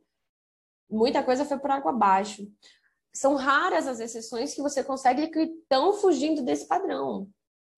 muita 0.89 1.24
coisa 1.24 1.46
foi 1.46 1.58
por 1.58 1.72
água 1.72 1.92
abaixo. 1.92 2.46
São 3.13 3.36
raras 3.36 3.88
as 3.88 4.02
exceções 4.02 4.54
que 4.54 4.62
você 4.62 4.84
consegue 4.84 5.28
que 5.28 5.39
estão 5.39 5.94
fugindo 5.94 6.44
desse 6.44 6.68
padrão, 6.68 7.30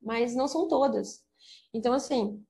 mas 0.01 0.35
não 0.35 0.47
são 0.47 0.67
todas. 0.67 1.23
Então, 1.71 1.93
assim, 1.93 2.43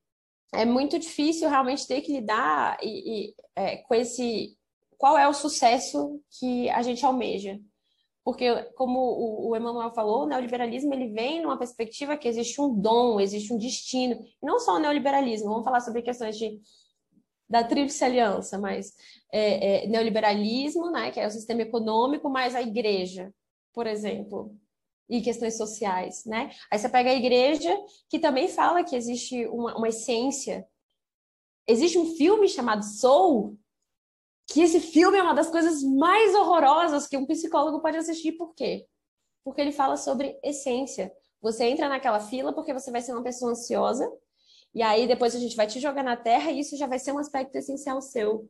é 0.59 0.65
muito 0.65 0.97
difícil 0.99 1.49
realmente 1.49 1.87
ter 1.87 2.01
que 2.01 2.11
lidar 2.11 2.77
e, 2.81 3.29
e 3.29 3.35
é, 3.55 3.77
com 3.77 3.95
esse. 3.95 4.57
Qual 4.97 5.17
é 5.17 5.27
o 5.27 5.33
sucesso 5.33 6.21
que 6.39 6.69
a 6.69 6.81
gente 6.81 7.05
almeja? 7.05 7.59
porque 8.25 8.51
como 8.73 8.99
o, 8.99 9.49
o 9.51 9.55
Emmanuel 9.55 9.91
falou, 9.91 10.23
o 10.23 10.25
neoliberalismo 10.25 10.91
ele 10.91 11.09
vem 11.09 11.43
numa 11.43 11.59
perspectiva 11.59 12.17
que 12.17 12.27
existe 12.27 12.59
um 12.59 12.73
dom, 12.73 13.19
existe 13.19 13.53
um 13.53 13.57
destino, 13.57 14.19
não 14.41 14.57
só 14.57 14.77
o 14.77 14.79
neoliberalismo, 14.79 15.47
vamos 15.47 15.63
falar 15.63 15.79
sobre 15.79 16.01
questões 16.01 16.35
de 16.35 16.59
da 17.47 17.63
tríplice 17.63 18.03
aliança, 18.03 18.57
mas 18.57 18.91
é, 19.31 19.85
é, 19.85 19.87
neoliberalismo, 19.87 20.89
né, 20.89 21.11
que 21.11 21.19
é 21.19 21.27
o 21.27 21.29
sistema 21.29 21.61
econômico, 21.61 22.27
mais 22.27 22.55
a 22.55 22.61
igreja, 22.63 23.31
por 23.71 23.85
exemplo, 23.85 24.57
e 25.09 25.21
questões 25.21 25.57
sociais, 25.57 26.25
né? 26.25 26.51
Aí 26.71 26.79
você 26.79 26.89
pega 26.89 27.09
a 27.09 27.15
igreja, 27.15 27.69
que 28.09 28.19
também 28.19 28.47
fala 28.47 28.83
que 28.83 28.95
existe 28.95 29.45
uma, 29.47 29.77
uma 29.77 29.89
essência. 29.89 30.67
Existe 31.67 31.97
um 31.97 32.15
filme 32.15 32.47
chamado 32.47 32.83
Soul, 32.83 33.57
que 34.47 34.61
esse 34.61 34.79
filme 34.79 35.17
é 35.17 35.23
uma 35.23 35.33
das 35.33 35.49
coisas 35.49 35.83
mais 35.83 36.33
horrorosas 36.35 37.07
que 37.07 37.17
um 37.17 37.25
psicólogo 37.25 37.81
pode 37.81 37.97
assistir. 37.97 38.33
Por 38.33 38.53
quê? 38.53 38.87
Porque 39.43 39.61
ele 39.61 39.71
fala 39.71 39.97
sobre 39.97 40.39
essência. 40.43 41.11
Você 41.41 41.65
entra 41.65 41.87
naquela 41.87 42.19
fila 42.19 42.53
porque 42.53 42.73
você 42.73 42.91
vai 42.91 43.01
ser 43.01 43.13
uma 43.13 43.23
pessoa 43.23 43.51
ansiosa, 43.51 44.11
e 44.73 44.81
aí 44.81 45.07
depois 45.07 45.35
a 45.35 45.39
gente 45.39 45.55
vai 45.55 45.67
te 45.67 45.79
jogar 45.79 46.03
na 46.03 46.17
terra 46.17 46.51
e 46.51 46.59
isso 46.59 46.75
já 46.75 46.87
vai 46.87 46.99
ser 46.99 47.11
um 47.11 47.17
aspecto 47.17 47.55
essencial 47.55 48.01
seu. 48.01 48.49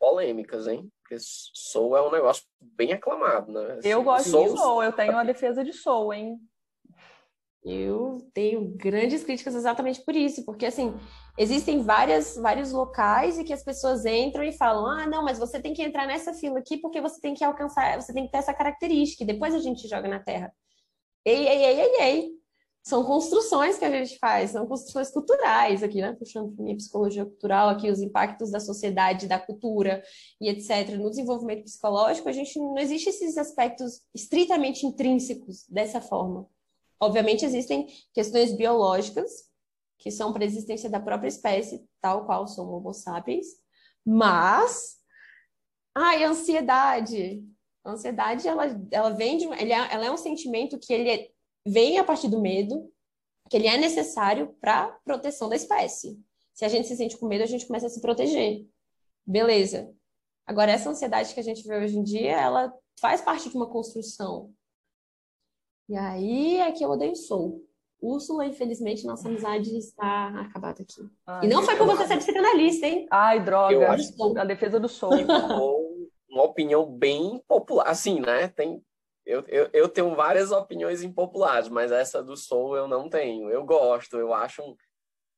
Polêmicas, 0.00 0.66
hein? 0.66 0.90
Porque 1.02 1.16
Soul 1.20 1.96
é 1.96 2.02
um 2.02 2.10
negócio 2.10 2.42
bem 2.58 2.92
aclamado, 2.92 3.52
né? 3.52 3.74
Assim, 3.74 3.88
eu 3.88 4.02
gosto 4.02 4.30
Soul... 4.30 4.44
de 4.54 4.58
Soul, 4.58 4.82
eu 4.82 4.92
tenho 4.92 5.12
uma 5.12 5.24
defesa 5.24 5.62
de 5.62 5.72
Soul, 5.74 6.14
hein? 6.14 6.40
Eu 7.62 8.26
tenho 8.32 8.70
grandes 8.74 9.22
críticas 9.22 9.54
exatamente 9.54 10.02
por 10.02 10.16
isso, 10.16 10.46
porque 10.46 10.64
assim, 10.64 10.98
existem 11.36 11.82
várias, 11.82 12.34
vários 12.36 12.72
locais 12.72 13.38
e 13.38 13.44
que 13.44 13.52
as 13.52 13.62
pessoas 13.62 14.06
entram 14.06 14.42
e 14.42 14.56
falam: 14.56 14.86
ah, 14.86 15.06
não, 15.06 15.22
mas 15.22 15.38
você 15.38 15.60
tem 15.60 15.74
que 15.74 15.82
entrar 15.82 16.06
nessa 16.06 16.32
fila 16.32 16.58
aqui 16.58 16.78
porque 16.78 17.02
você 17.02 17.20
tem 17.20 17.34
que 17.34 17.44
alcançar, 17.44 18.00
você 18.00 18.14
tem 18.14 18.24
que 18.24 18.32
ter 18.32 18.38
essa 18.38 18.54
característica, 18.54 19.22
e 19.22 19.26
depois 19.26 19.54
a 19.54 19.58
gente 19.58 19.86
joga 19.86 20.08
na 20.08 20.20
Terra. 20.20 20.50
Ei, 21.22 21.46
ei, 21.46 21.64
ei, 21.64 21.80
ei, 21.80 22.00
ei. 22.00 22.39
São 22.82 23.04
construções 23.04 23.78
que 23.78 23.84
a 23.84 23.90
gente 23.90 24.18
faz, 24.18 24.52
são 24.52 24.66
construções 24.66 25.10
culturais 25.10 25.82
aqui, 25.82 26.00
né? 26.00 26.14
Puxando 26.18 26.54
minha 26.58 26.76
psicologia 26.76 27.24
cultural 27.24 27.68
aqui, 27.68 27.90
os 27.90 28.00
impactos 28.00 28.50
da 28.50 28.58
sociedade, 28.58 29.28
da 29.28 29.38
cultura 29.38 30.02
e 30.40 30.48
etc. 30.48 30.96
No 30.96 31.10
desenvolvimento 31.10 31.64
psicológico, 31.64 32.28
a 32.28 32.32
gente 32.32 32.58
não 32.58 32.78
existe 32.78 33.10
esses 33.10 33.36
aspectos 33.36 34.00
estritamente 34.14 34.86
intrínsecos 34.86 35.66
dessa 35.68 36.00
forma. 36.00 36.48
Obviamente, 36.98 37.44
existem 37.44 37.86
questões 38.14 38.52
biológicas, 38.52 39.50
que 39.98 40.10
são 40.10 40.32
para 40.32 40.42
a 40.42 40.46
existência 40.46 40.88
da 40.88 40.98
própria 40.98 41.28
espécie, 41.28 41.86
tal 42.00 42.24
qual 42.24 42.46
são 42.46 42.70
Homo 42.70 42.92
sapiens, 42.92 43.46
mas. 44.04 44.98
Ai, 45.94 46.24
ansiedade. 46.24 47.44
A 47.84 47.92
ansiedade, 47.92 48.46
ela, 48.46 48.64
ela 48.90 49.10
vem 49.10 49.38
de. 49.38 49.46
É, 49.46 49.70
ela 49.70 50.06
é 50.06 50.10
um 50.10 50.16
sentimento 50.16 50.78
que 50.78 50.92
ele 50.92 51.10
é, 51.10 51.29
vem 51.66 51.98
a 51.98 52.04
partir 52.04 52.28
do 52.28 52.40
medo, 52.40 52.90
que 53.48 53.56
ele 53.56 53.66
é 53.66 53.76
necessário 53.76 54.54
para 54.60 54.88
proteção 55.04 55.48
da 55.48 55.56
espécie. 55.56 56.18
Se 56.54 56.64
a 56.64 56.68
gente 56.68 56.88
se 56.88 56.96
sente 56.96 57.16
com 57.16 57.26
medo, 57.26 57.42
a 57.42 57.46
gente 57.46 57.66
começa 57.66 57.86
a 57.86 57.90
se 57.90 58.00
proteger. 58.00 58.66
Beleza. 59.26 59.92
Agora, 60.46 60.72
essa 60.72 60.90
ansiedade 60.90 61.32
que 61.32 61.40
a 61.40 61.42
gente 61.42 61.66
vê 61.66 61.76
hoje 61.76 61.98
em 61.98 62.02
dia, 62.02 62.32
ela 62.32 62.72
faz 63.00 63.20
parte 63.20 63.48
de 63.48 63.56
uma 63.56 63.68
construção. 63.68 64.52
E 65.88 65.96
aí 65.96 66.58
é 66.58 66.70
que 66.72 66.84
eu 66.84 66.90
odeio 66.90 67.16
sou. 67.16 67.64
Úrsula, 68.00 68.46
infelizmente, 68.46 69.06
nossa 69.06 69.28
amizade 69.28 69.76
está 69.76 70.28
acabada 70.40 70.82
aqui. 70.82 71.02
Ai, 71.26 71.44
e 71.44 71.48
não 71.48 71.62
foi 71.62 71.76
por 71.76 71.86
você 71.86 72.06
ser 72.06 72.16
psicanalista, 72.16 72.86
hein? 72.86 73.06
Ai, 73.10 73.44
droga. 73.44 73.74
Eu 73.74 73.90
acho 73.90 74.38
a 74.38 74.44
defesa 74.44 74.80
do 74.80 74.88
Soul. 74.88 75.12
Uma 76.30 76.44
opinião 76.44 76.86
bem 76.86 77.42
popular. 77.46 77.88
Assim, 77.88 78.20
né? 78.20 78.48
Tem, 78.48 78.82
eu, 79.30 79.44
eu, 79.46 79.70
eu 79.72 79.88
tenho 79.88 80.14
várias 80.14 80.50
opiniões 80.50 81.02
impopulares, 81.02 81.68
mas 81.68 81.92
essa 81.92 82.22
do 82.22 82.36
Soul 82.36 82.76
eu 82.76 82.88
não 82.88 83.08
tenho. 83.08 83.48
Eu 83.48 83.64
gosto, 83.64 84.18
eu 84.18 84.34
acho 84.34 84.60
um, 84.62 84.76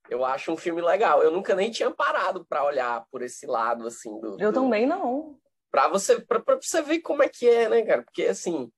eu 0.08 0.24
acho 0.24 0.50
um 0.50 0.56
filme 0.56 0.80
legal. 0.80 1.22
Eu 1.22 1.30
nunca 1.30 1.54
nem 1.54 1.70
tinha 1.70 1.90
parado 1.90 2.44
para 2.46 2.64
olhar 2.64 3.04
por 3.10 3.22
esse 3.22 3.46
lado, 3.46 3.86
assim. 3.86 4.18
Do, 4.20 4.40
eu 4.40 4.50
do... 4.50 4.60
também 4.60 4.86
não. 4.86 5.38
Para 5.70 5.88
você, 5.88 6.20
pra, 6.20 6.40
pra 6.40 6.56
você 6.56 6.80
ver 6.80 7.00
como 7.00 7.22
é 7.22 7.28
que 7.28 7.48
é, 7.48 7.68
né, 7.68 7.82
cara? 7.82 8.02
Porque, 8.02 8.24
assim, 8.24 8.70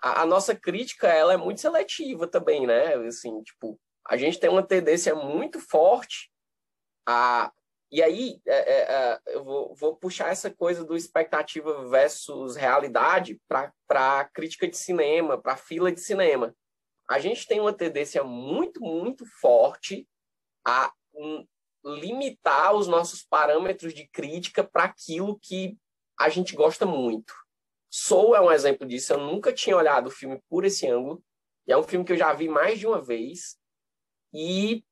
a, 0.00 0.22
a, 0.22 0.26
nossa 0.26 0.54
crítica 0.54 1.08
ela 1.08 1.32
é 1.32 1.36
muito 1.36 1.60
seletiva 1.60 2.26
também, 2.26 2.66
né? 2.66 2.94
Assim, 3.06 3.42
tipo, 3.42 3.78
a 4.08 4.16
gente 4.16 4.38
tem 4.38 4.50
uma 4.50 4.62
tendência 4.62 5.14
muito 5.14 5.58
forte 5.60 6.30
a 7.06 7.52
e 7.90 8.02
aí 8.02 8.40
é, 8.46 8.54
é, 8.54 8.80
é 8.82 9.20
eu 9.26 9.44
vou, 9.44 9.74
vou, 9.74 9.96
puxar 9.96 10.30
essa 10.30 10.50
coisa 10.50 10.84
do 10.84 10.96
expectativa 10.96 11.88
versus 11.88 12.56
realidade 12.56 13.40
para 13.48 14.24
crítica 14.32 14.68
de 14.68 14.76
cinema, 14.76 15.40
para 15.40 15.56
fila 15.56 15.90
de 15.90 16.00
cinema. 16.00 16.54
A 17.08 17.18
gente 17.18 17.46
tem 17.46 17.60
uma 17.60 17.72
tendência 17.72 18.22
muito, 18.22 18.80
muito 18.80 19.26
forte 19.40 20.08
a 20.64 20.92
um, 21.12 21.44
limitar 21.84 22.74
os 22.74 22.86
nossos 22.86 23.22
parâmetros 23.22 23.92
de 23.92 24.06
crítica 24.08 24.62
para 24.62 24.84
aquilo 24.84 25.38
que 25.40 25.76
a 26.18 26.28
gente 26.28 26.54
gosta 26.54 26.86
muito. 26.86 27.32
Soul 27.90 28.36
é 28.36 28.40
um 28.40 28.52
exemplo 28.52 28.86
disso. 28.86 29.12
Eu 29.12 29.18
nunca 29.18 29.52
tinha 29.52 29.76
olhado 29.76 30.06
o 30.06 30.10
filme 30.10 30.40
por 30.48 30.64
esse 30.64 30.86
ângulo. 30.86 31.22
É 31.66 31.76
um 31.76 31.82
filme 31.82 32.04
que 32.04 32.12
eu 32.12 32.16
já 32.16 32.32
vi 32.32 32.48
mais 32.48 32.78
de 32.78 32.86
uma 32.86 33.02
vez. 33.02 33.58
E 34.32 34.84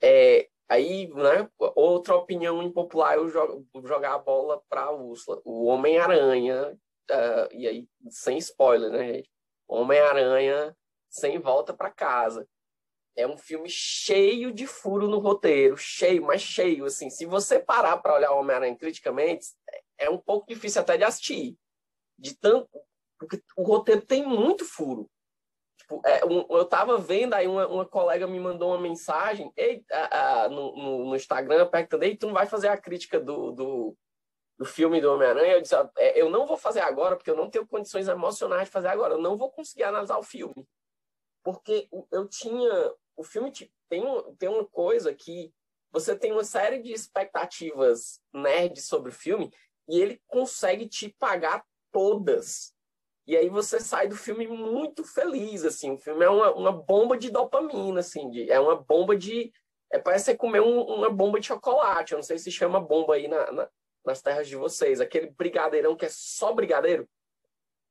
é, 0.00 0.48
aí, 0.72 1.08
né, 1.08 1.48
outra 1.58 2.16
opinião 2.16 2.62
impopular, 2.62 3.16
eu 3.16 3.28
jogo, 3.28 3.66
jogar 3.84 4.14
a 4.14 4.18
bola 4.18 4.62
para 4.68 4.82
a 4.82 4.92
Úrsula. 4.92 5.40
O 5.44 5.66
Homem-Aranha, 5.66 6.72
uh, 7.10 7.54
e 7.54 7.66
aí, 7.66 7.88
sem 8.08 8.38
spoiler, 8.38 8.90
né, 8.90 9.14
gente? 9.14 9.30
Homem-Aranha 9.68 10.76
sem 11.08 11.38
volta 11.38 11.74
para 11.74 11.90
casa. 11.90 12.48
É 13.14 13.26
um 13.26 13.36
filme 13.36 13.68
cheio 13.68 14.50
de 14.50 14.66
furo 14.66 15.06
no 15.06 15.18
roteiro, 15.18 15.76
cheio, 15.76 16.22
mas 16.22 16.40
cheio, 16.40 16.86
assim. 16.86 17.10
Se 17.10 17.26
você 17.26 17.58
parar 17.58 17.98
para 17.98 18.14
olhar 18.14 18.32
o 18.32 18.38
Homem-Aranha 18.38 18.76
criticamente, 18.76 19.46
é 19.98 20.08
um 20.08 20.18
pouco 20.18 20.46
difícil 20.48 20.80
até 20.80 20.96
de 20.96 21.04
assistir 21.04 21.56
de 22.18 22.34
tanto. 22.34 22.68
Porque 23.18 23.40
o 23.56 23.62
roteiro 23.62 24.00
tem 24.00 24.26
muito 24.26 24.64
furo. 24.64 25.08
Tipo, 25.92 26.00
é, 26.06 26.24
um, 26.24 26.46
eu 26.56 26.64
tava 26.64 26.96
vendo, 26.96 27.34
aí 27.34 27.46
uma, 27.46 27.66
uma, 27.66 27.84
colega 27.84 28.26
me 28.26 28.40
mandou 28.40 28.70
uma 28.70 28.80
mensagem 28.80 29.52
ei, 29.56 29.84
no, 30.50 30.76
no, 30.76 31.04
no, 31.06 31.16
Instagram 31.16 31.66
perguntando: 31.66 32.04
Ei, 32.04 32.16
tu 32.16 32.26
não 32.26 32.34
vai 32.34 32.46
fazer 32.46 32.68
a 32.68 32.76
crítica 32.76 33.20
do, 33.20 33.50
do, 33.52 33.96
do 34.58 34.64
filme 34.64 35.00
do 35.00 35.12
Homem-Aranha? 35.12 35.54
Eu 35.54 35.62
disse: 35.62 35.74
é, 35.98 36.20
Eu 36.20 36.30
não 36.30 36.46
vou 36.46 36.56
fazer 36.56 36.80
agora, 36.80 37.16
porque 37.16 37.30
eu 37.30 37.36
não 37.36 37.50
tenho 37.50 37.66
condições 37.66 38.08
emocionais 38.08 38.64
de 38.64 38.72
fazer 38.72 38.88
agora. 38.88 39.14
Eu 39.14 39.20
não 39.20 39.36
vou 39.36 39.50
conseguir 39.50 39.84
analisar 39.84 40.18
o 40.18 40.22
filme. 40.22 40.66
Porque 41.42 41.88
eu 42.10 42.26
tinha. 42.28 42.94
O 43.16 43.24
filme 43.24 43.52
tem, 43.88 44.02
tem 44.38 44.48
uma 44.48 44.64
coisa 44.64 45.12
que 45.12 45.52
você 45.90 46.16
tem 46.16 46.32
uma 46.32 46.44
série 46.44 46.80
de 46.80 46.92
expectativas 46.92 48.20
nerds 48.32 48.86
sobre 48.86 49.10
o 49.10 49.14
filme 49.14 49.52
e 49.86 50.00
ele 50.00 50.22
consegue 50.26 50.88
te 50.88 51.10
pagar 51.18 51.62
todas. 51.90 52.71
E 53.26 53.36
aí 53.36 53.48
você 53.48 53.78
sai 53.78 54.08
do 54.08 54.16
filme 54.16 54.46
muito 54.48 55.04
feliz, 55.04 55.64
assim. 55.64 55.92
O 55.92 55.98
filme 55.98 56.24
é 56.24 56.28
uma, 56.28 56.52
uma 56.54 56.72
bomba 56.72 57.16
de 57.16 57.30
dopamina, 57.30 58.00
assim. 58.00 58.28
De, 58.30 58.50
é 58.50 58.58
uma 58.58 58.76
bomba 58.76 59.16
de... 59.16 59.52
É, 59.92 59.98
parece 59.98 60.26
você 60.26 60.36
comer 60.36 60.60
um, 60.60 60.80
uma 60.80 61.10
bomba 61.10 61.38
de 61.38 61.46
chocolate. 61.46 62.12
Eu 62.12 62.16
não 62.18 62.22
sei 62.22 62.38
se 62.38 62.50
chama 62.50 62.80
bomba 62.80 63.14
aí 63.14 63.28
na, 63.28 63.52
na, 63.52 63.68
nas 64.04 64.20
terras 64.20 64.48
de 64.48 64.56
vocês. 64.56 65.00
Aquele 65.00 65.30
brigadeirão 65.30 65.94
que 65.94 66.04
é 66.06 66.08
só 66.10 66.52
brigadeiro. 66.52 67.08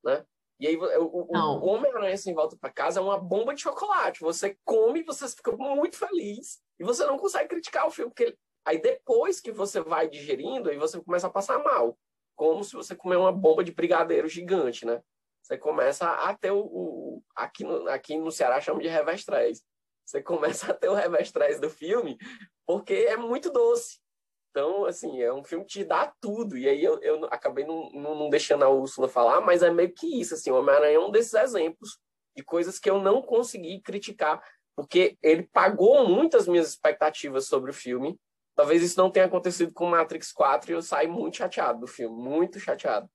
né? 0.04 0.26
E 0.62 0.68
aí 0.68 0.78
o, 0.78 1.28
o 1.32 1.66
Homem-Aranha 1.66 2.16
Sem 2.18 2.36
Volta 2.36 2.56
para 2.56 2.70
Casa 2.72 3.00
é 3.00 3.04
uma 3.04 3.18
bomba 3.18 3.56
de 3.56 3.62
chocolate. 3.62 4.22
Você 4.22 4.56
come, 4.64 5.02
você 5.02 5.28
fica 5.28 5.52
muito 5.54 5.98
feliz 5.98 6.62
e 6.80 6.84
você 6.84 7.04
não 7.06 7.18
consegue 7.18 7.50
criticar 7.50 7.88
o 7.88 7.92
filme, 7.92 8.12
porque 8.12 8.38
aí 8.64 8.80
depois 8.80 9.42
que 9.42 9.52
você 9.52 9.82
vai 9.82 10.08
digerindo, 10.08 10.70
aí 10.70 10.78
você 10.78 11.02
começa 11.02 11.26
a 11.26 11.32
passar 11.32 11.58
mal. 11.64 11.98
Como 12.36 12.64
se 12.64 12.74
você 12.74 12.96
comer 12.96 13.16
uma 13.16 13.32
bomba 13.32 13.64
de 13.64 13.72
brigadeiro 13.72 14.28
gigante, 14.28 14.86
né? 14.86 15.02
Você 15.42 15.58
começa 15.58 16.08
a 16.08 16.36
ter 16.36 16.52
o, 16.52 16.60
o 16.60 17.24
aqui, 17.36 17.64
no, 17.64 17.88
aqui 17.90 18.18
no 18.18 18.32
Ceará 18.32 18.62
chama 18.62 18.82
de 18.82 18.88
revestrez. 18.88 19.64
Você 20.06 20.22
começa 20.22 20.72
a 20.72 20.74
ter 20.74 20.90
o 20.90 20.94
revestrez 20.94 21.60
do 21.60 21.70
filme 21.70 22.18
porque 22.66 22.94
é 22.94 23.18
muito 23.18 23.52
doce. 23.52 24.00
Então, 24.52 24.86
assim, 24.86 25.22
é 25.22 25.34
um 25.34 25.44
filme 25.44 25.66
que 25.66 25.72
te 25.72 25.84
dá 25.84 26.14
tudo. 26.20 26.58
E 26.58 26.68
aí 26.68 26.84
eu, 26.84 27.02
eu 27.02 27.26
acabei 27.26 27.66
não, 27.66 27.90
não, 27.92 28.16
não 28.16 28.30
deixando 28.30 28.64
a 28.64 28.70
Úrsula 28.70 29.08
falar, 29.08 29.42
mas 29.42 29.64
é 29.64 29.72
meio 29.72 29.94
que 29.94 30.20
isso, 30.20 30.34
assim, 30.34 30.52
o 30.52 30.60
Homem-Aranha 30.60 30.98
é 30.98 31.00
um 31.00 31.10
desses 31.10 31.34
exemplos 31.34 31.98
de 32.36 32.44
coisas 32.44 32.78
que 32.78 32.90
eu 32.90 33.02
não 33.02 33.22
consegui 33.22 33.82
criticar, 33.82 34.44
porque 34.76 35.18
ele 35.22 35.44
pagou 35.44 36.08
muitas 36.08 36.48
minhas 36.48 36.68
expectativas 36.70 37.48
sobre 37.48 37.72
o 37.72 37.74
filme. 37.74 38.20
Talvez 38.56 38.84
isso 38.84 38.98
não 38.98 39.10
tenha 39.10 39.26
acontecido 39.26 39.74
com 39.74 39.86
Matrix 39.86 40.34
4 40.34 40.72
e 40.72 40.74
eu 40.74 40.82
saí 40.82 41.08
muito 41.08 41.38
chateado 41.38 41.80
do 41.80 41.88
filme, 41.88 42.22
muito 42.22 42.60
chateado. 42.60 43.10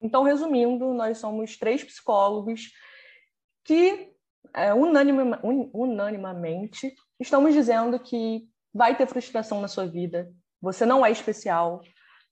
Então, 0.00 0.22
resumindo, 0.22 0.94
nós 0.94 1.18
somos 1.18 1.56
três 1.56 1.82
psicólogos 1.82 2.72
que 3.64 4.12
é, 4.54 4.72
un, 4.72 5.70
unanimamente 5.74 6.94
estamos 7.20 7.52
dizendo 7.52 7.98
que 7.98 8.48
vai 8.72 8.96
ter 8.96 9.06
frustração 9.06 9.60
na 9.60 9.68
sua 9.68 9.86
vida. 9.86 10.30
Você 10.60 10.86
não 10.86 11.04
é 11.04 11.10
especial. 11.10 11.82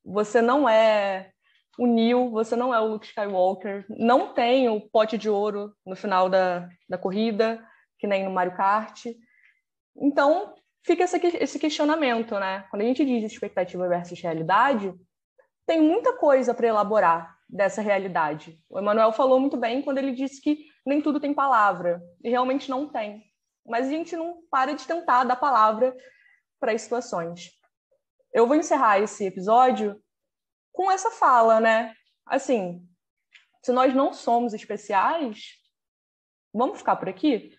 Você 0.04 0.40
não 0.40 0.68
é 0.68 1.30
o 1.78 1.86
Neil, 1.86 2.30
você 2.30 2.56
não 2.56 2.72
é 2.72 2.80
o 2.80 2.86
Luke 2.86 3.06
Skywalker. 3.06 3.84
Não 3.88 4.32
tem 4.32 4.68
o 4.68 4.80
pote 4.80 5.18
de 5.18 5.28
ouro 5.28 5.74
no 5.84 5.96
final 5.96 6.28
da, 6.28 6.68
da 6.88 6.96
corrida, 6.96 7.62
que 7.98 8.06
nem 8.06 8.24
no 8.24 8.30
Mario 8.30 8.56
Kart. 8.56 9.06
Então, 9.96 10.54
fica 10.84 11.04
esse, 11.04 11.18
esse 11.36 11.58
questionamento, 11.58 12.38
né? 12.38 12.64
Quando 12.70 12.82
a 12.82 12.84
gente 12.84 13.04
diz 13.04 13.30
expectativa 13.30 13.88
versus 13.88 14.20
realidade, 14.20 14.94
tem 15.66 15.80
muita 15.80 16.16
coisa 16.16 16.54
para 16.54 16.68
elaborar 16.68 17.35
dessa 17.48 17.80
realidade. 17.80 18.58
O 18.68 18.78
Emanuel 18.78 19.12
falou 19.12 19.38
muito 19.38 19.56
bem 19.56 19.82
quando 19.82 19.98
ele 19.98 20.12
disse 20.12 20.40
que 20.40 20.66
nem 20.84 21.00
tudo 21.00 21.20
tem 21.20 21.34
palavra, 21.34 22.00
e 22.22 22.30
realmente 22.30 22.70
não 22.70 22.88
tem. 22.88 23.24
Mas 23.66 23.86
a 23.86 23.90
gente 23.90 24.16
não 24.16 24.42
para 24.50 24.74
de 24.74 24.86
tentar 24.86 25.24
dar 25.24 25.36
palavra 25.36 25.96
para 26.60 26.72
as 26.72 26.82
situações. 26.82 27.50
Eu 28.32 28.46
vou 28.46 28.56
encerrar 28.56 29.00
esse 29.00 29.24
episódio 29.24 30.00
com 30.72 30.90
essa 30.90 31.10
fala, 31.10 31.58
né? 31.58 31.94
Assim, 32.24 32.86
se 33.64 33.72
nós 33.72 33.94
não 33.94 34.12
somos 34.12 34.54
especiais, 34.54 35.54
vamos 36.52 36.78
ficar 36.78 36.96
por 36.96 37.08
aqui? 37.08 37.56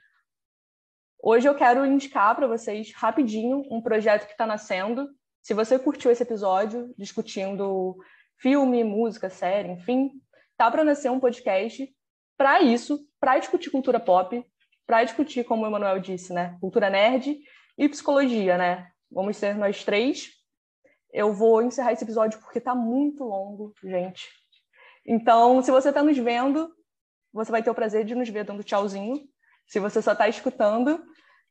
Hoje 1.21 1.50
eu 1.50 1.56
quero 1.56 1.86
indicar 1.86 2.36
para 2.36 2.47
vocês 2.47 2.93
rapidinho 2.93 3.65
um 3.69 3.82
projeto 3.82 4.26
que 4.26 4.32
está 4.32 4.45
nascendo. 4.45 5.10
Se 5.41 5.54
você 5.54 5.78
curtiu 5.80 6.12
esse 6.12 6.23
episódio 6.23 6.93
discutindo 6.97 7.97
filme, 8.38 8.84
música, 8.84 9.30
série, 9.30 9.71
enfim, 9.71 10.12
tá 10.56 10.69
para 10.69 10.84
nascer 10.84 11.12
um 11.12 11.19
podcast 11.19 11.88
para 12.38 12.62
isso, 12.62 13.00
para 13.19 13.39
discutir 13.39 13.69
cultura 13.69 14.00
pop, 14.00 14.45
para 14.86 15.04
discutir, 15.04 15.43
como 15.43 15.63
o 15.63 15.67
Emanuel 15.67 16.00
disse, 16.00 16.34
né, 16.34 16.58
cultura 16.62 16.89
nerd 16.89 17.38
e 17.78 17.89
psicologia, 17.89 18.58
né? 18.58 18.89
Vamos 19.12 19.38
ser 19.38 19.56
nós 19.56 19.84
três. 19.84 20.30
Eu 21.12 21.34
vou 21.34 21.62
encerrar 21.62 21.93
esse 21.93 22.04
episódio 22.04 22.39
porque 22.39 22.60
está 22.60 22.76
muito 22.76 23.23
longo, 23.23 23.73
gente. 23.84 24.28
Então, 25.06 25.62
se 25.62 25.71
você 25.71 25.89
está 25.89 26.04
nos 26.04 26.17
vendo, 26.17 26.69
você 27.32 27.52
vai 27.52 27.63
ter 27.63 27.69
o 27.69 27.76
prazer 27.76 28.04
de 28.04 28.15
nos 28.15 28.28
ver 28.30 28.43
dando 28.43 28.63
tchauzinho. 28.63 29.21
Se 29.65 29.80
você 29.80 30.02
só 30.02 30.12
está 30.13 30.28
escutando, 30.28 31.02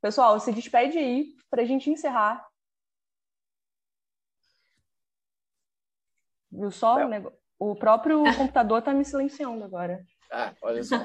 pessoal, 0.01 0.38
se 0.40 0.53
despede 0.53 0.99
aí 0.99 1.29
para 1.51 1.62
a 1.62 1.64
gente 1.64 1.90
encerrar. 1.90 2.46
Viu 6.59 6.71
só? 6.71 6.97
O, 7.59 7.71
o 7.71 7.77
próprio 7.77 8.23
computador 8.37 8.79
está 8.79 8.92
me 8.92 9.05
silenciando 9.05 9.64
agora. 9.64 10.05
Ah, 10.31 10.53
olha 10.62 10.83
só. 10.83 11.05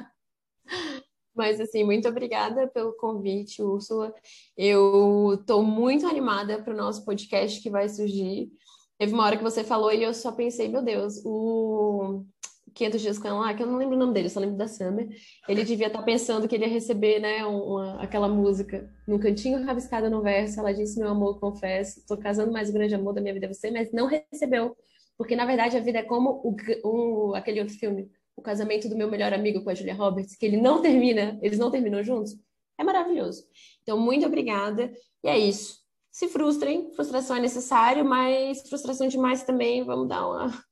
Mas, 1.34 1.62
assim, 1.62 1.84
muito 1.84 2.08
obrigada 2.10 2.68
pelo 2.68 2.94
convite, 2.94 3.64
Úrsula. 3.64 4.14
Eu 4.58 5.38
estou 5.40 5.64
muito 5.64 6.06
animada 6.06 6.62
para 6.62 6.74
o 6.74 6.78
nosso 6.78 7.06
podcast 7.06 7.62
que 7.62 7.70
vai 7.70 7.88
surgir. 7.88 8.52
Teve 8.98 9.14
uma 9.14 9.26
hora 9.26 9.38
que 9.38 9.44
você 9.44 9.64
falou 9.64 9.92
e 9.94 10.04
eu 10.04 10.14
só 10.14 10.32
pensei, 10.32 10.68
meu 10.68 10.82
Deus, 10.82 11.22
o 11.26 12.26
500 12.74 13.02
dias 13.02 13.18
com 13.18 13.28
ela 13.28 13.40
lá, 13.40 13.54
que 13.54 13.64
eu 13.64 13.68
não 13.68 13.78
lembro 13.78 13.96
o 13.96 14.00
nome 14.00 14.14
dele, 14.14 14.30
só 14.30 14.40
lembro 14.40 14.58
da 14.58 14.68
Summer, 14.68 15.10
ele 15.48 15.64
devia 15.64 15.88
estar 15.88 16.00
tá 16.00 16.06
pensando 16.06 16.48
que 16.48 16.56
ele 16.56 16.66
ia 16.66 16.72
receber, 16.72 17.20
né, 17.20 17.46
uma, 17.46 18.02
aquela 18.02 18.28
música 18.28 18.90
num 19.08 19.20
cantinho 19.20 19.64
rabiscada 19.66 20.10
no 20.10 20.22
verso, 20.22 20.60
ela 20.60 20.74
disse, 20.74 21.00
meu 21.00 21.10
amor, 21.10 21.40
confesso, 21.40 22.00
estou 22.00 22.18
casando 22.18 22.52
mais 22.52 22.70
o 22.70 22.74
grande 22.74 22.96
amor 22.96 23.14
da 23.14 23.22
minha 23.22 23.34
vida 23.34 23.48
é 23.48 23.54
você, 23.54 23.72
mas 23.72 23.92
não 23.92 24.08
recebeu, 24.08 24.76
porque 25.22 25.36
na 25.36 25.46
verdade 25.46 25.78
a 25.78 25.80
vida 25.80 26.00
é 26.00 26.04
como 26.04 26.42
o, 26.44 26.56
o, 26.84 27.36
aquele 27.36 27.60
outro 27.60 27.76
filme, 27.76 28.10
o 28.36 28.42
casamento 28.42 28.90
do 28.90 28.98
meu 28.98 29.08
melhor 29.08 29.32
amigo 29.32 29.64
com 29.64 29.70
a 29.70 29.76
Julia 29.76 29.94
Roberts, 29.94 30.36
que 30.36 30.44
ele 30.44 30.58
não 30.58 30.82
termina, 30.82 31.38
eles 31.44 31.60
não 31.60 31.70
terminam 31.70 32.04
juntos, 32.04 32.36
é 32.76 32.84
maravilhoso. 32.84 33.46
Então, 33.84 34.00
muito 34.00 34.26
obrigada. 34.26 34.92
E 35.24 35.30
é 35.30 35.38
isso. 35.38 35.80
Se 36.10 36.28
frustrem, 36.28 36.92
frustração 36.96 37.36
é 37.36 37.40
necessário, 37.40 38.04
mas 38.04 38.68
frustração 38.68 39.08
demais 39.08 39.44
também, 39.44 39.84
vamos 39.84 40.08
dar 40.08 40.28
uma, 40.28 40.64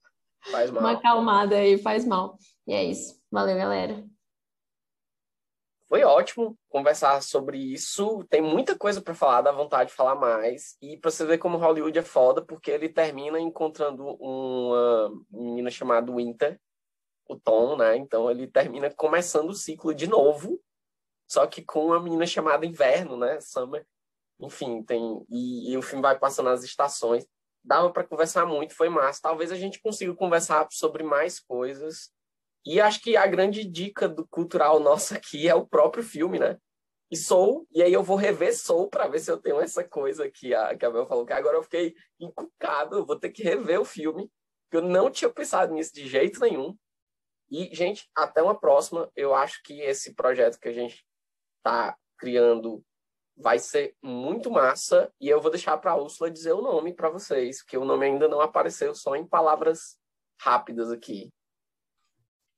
uma 0.72 0.92
acalmada 0.94 1.58
aí, 1.58 1.78
faz 1.78 2.04
mal. 2.04 2.36
E 2.66 2.74
é 2.74 2.84
isso. 2.84 3.22
Valeu, 3.32 3.56
galera. 3.56 4.04
Foi 5.89 6.04
ótimo 6.04 6.56
conversar 6.69 7.19
sobre 7.23 7.58
isso. 7.58 8.23
Tem 8.30 8.41
muita 8.41 8.78
coisa 8.78 9.02
para 9.02 9.15
falar, 9.15 9.41
dá 9.41 9.52
vontade 9.52 9.89
de 9.89 9.95
falar 9.95 10.13
mais. 10.13 10.78
E 10.80 10.95
para 10.95 11.10
você 11.10 11.25
ver 11.25 11.39
como 11.39 11.58
Hollywood 11.58 11.97
é 11.97 12.04
foda, 12.04 12.45
porque 12.45 12.69
ele 12.69 12.88
termina 12.88 13.39
encontrando 13.39 14.06
uma 14.21 15.12
menina 15.32 15.71
chamada 15.71 16.13
Winter, 16.13 16.60
o 17.28 17.36
Tom, 17.36 17.75
né? 17.75 17.97
Então 17.97 18.30
ele 18.30 18.45
termina 18.45 18.91
começando 18.91 19.49
o 19.49 19.56
ciclo 19.56 19.91
de 19.91 20.06
novo, 20.06 20.62
só 21.28 21.47
que 21.47 21.63
com 21.63 21.88
uma 21.88 21.99
menina 21.99 22.28
chamada 22.28 22.67
Inverno, 22.67 23.17
né? 23.17 23.41
Summer. 23.41 23.84
Enfim, 24.39 24.84
tem 24.84 25.25
e, 25.28 25.71
e 25.71 25.78
o 25.78 25.82
filme 25.82 26.04
vai 26.04 26.17
passando 26.19 26.49
as 26.49 26.63
estações. 26.63 27.25
Dava 27.63 27.91
para 27.91 28.04
conversar 28.04 28.45
muito, 28.45 28.75
foi 28.75 28.89
massa. 28.89 29.21
Talvez 29.23 29.52
a 29.52 29.56
gente 29.56 29.82
consiga 29.82 30.13
conversar 30.13 30.67
sobre 30.69 31.02
mais 31.04 31.39
coisas. 31.39 32.12
E 32.65 32.80
acho 32.80 33.02
que 33.02 33.15
a 33.15 33.26
grande 33.26 33.63
dica 33.63 34.08
do 34.08 34.28
cultural 34.28 34.80
nosso 34.80 35.13
aqui 35.13 35.48
é 35.48 35.56
o 35.56 35.65
próprio 35.65 36.04
filme, 36.04 36.39
né? 36.39 36.58
E 37.12 37.17
Soul, 37.17 37.67
e 37.72 37.82
aí 37.82 37.91
eu 37.91 38.04
vou 38.04 38.15
rever 38.15 38.56
Soul 38.56 38.88
para 38.88 39.08
ver 39.08 39.19
se 39.19 39.32
eu 39.32 39.38
tenho 39.38 39.60
essa 39.60 39.84
coisa 39.84 40.30
que 40.30 40.54
a, 40.54 40.78
que 40.78 40.88
Bel 40.89 41.08
falou, 41.08 41.26
que 41.26 41.34
agora 41.34 41.58
eu 41.58 41.63
fiquei 41.63 41.95
encucado, 42.19 43.06
vou 43.06 43.19
ter 43.19 43.32
que 43.32 43.41
rever 43.41 43.82
o 43.82 43.86
filme, 43.86 44.30
porque 44.65 44.78
eu 44.78 44.88
não 44.88 45.10
tinha 45.10 45.30
pensado 45.30 45.74
nisso 45.74 45.91
de 45.93 46.08
jeito 46.08 46.39
nenhum. 46.39 46.78
E, 47.50 47.74
gente, 47.74 48.08
até 48.15 48.43
uma 48.43 48.58
próxima. 48.60 49.12
Eu 49.15 49.34
acho 49.34 49.62
que 49.63 49.82
esse 49.82 50.13
projeto 50.13 50.60
que 50.60 50.69
a 50.69 50.74
gente 50.74 51.04
está 51.58 51.98
criando 52.17 52.84
vai 53.36 53.58
ser 53.58 53.95
muito 54.04 54.52
massa. 54.52 55.12
E 55.19 55.28
eu 55.28 55.41
vou 55.41 55.50
deixar 55.50 55.78
para 55.78 55.91
a 55.91 55.95
Úrsula 55.95 56.30
dizer 56.30 56.54
o 56.54 56.62
nome 56.62 56.93
para 56.93 57.10
vocês, 57.10 57.63
porque 57.63 57.78
o 57.78 57.86
nome 57.86 58.06
ainda 58.06 58.28
não 58.28 58.41
apareceu, 58.41 58.93
só 58.93 59.15
em 59.15 59.26
palavras 59.26 59.98
rápidas 60.39 60.91
aqui. 60.91 61.32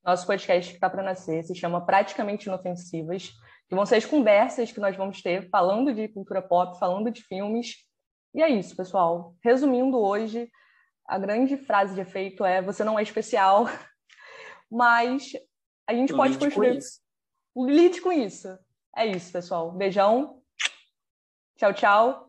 Nosso 0.04 0.26
podcast 0.26 0.72
que 0.72 0.78
está 0.78 0.90
para 0.90 1.04
nascer 1.04 1.44
se 1.44 1.54
chama 1.54 1.86
Praticamente 1.86 2.48
Inofensivas, 2.48 3.30
que 3.70 3.76
vão 3.76 3.86
ser 3.86 3.98
as 3.98 4.06
conversas 4.06 4.72
que 4.72 4.80
nós 4.80 4.98
vamos 4.98 5.22
ter 5.22 5.48
falando 5.50 5.94
de 5.94 6.08
cultura 6.08 6.42
pop, 6.42 6.80
falando 6.80 7.12
de 7.12 7.22
filmes. 7.22 7.76
E 8.34 8.42
é 8.42 8.50
isso, 8.50 8.76
pessoal. 8.76 9.36
Resumindo 9.44 10.00
hoje, 10.00 10.50
a 11.08 11.20
grande 11.20 11.56
frase 11.56 11.94
de 11.94 12.02
efeito 12.02 12.44
é: 12.44 12.62
você 12.62 12.84
não 12.84 12.98
é 12.98 13.04
especial, 13.04 13.66
mas 14.72 15.34
a 15.88 15.94
gente 15.94 16.14
pode 16.14 16.38
construir. 16.38 16.80
Com 17.54 17.70
Lide 17.70 18.02
com 18.02 18.12
isso. 18.12 18.48
É 18.96 19.06
isso, 19.06 19.32
pessoal. 19.32 19.72
Beijão. 19.72 20.42
Tchau, 21.58 21.74
tchau. 21.74 22.28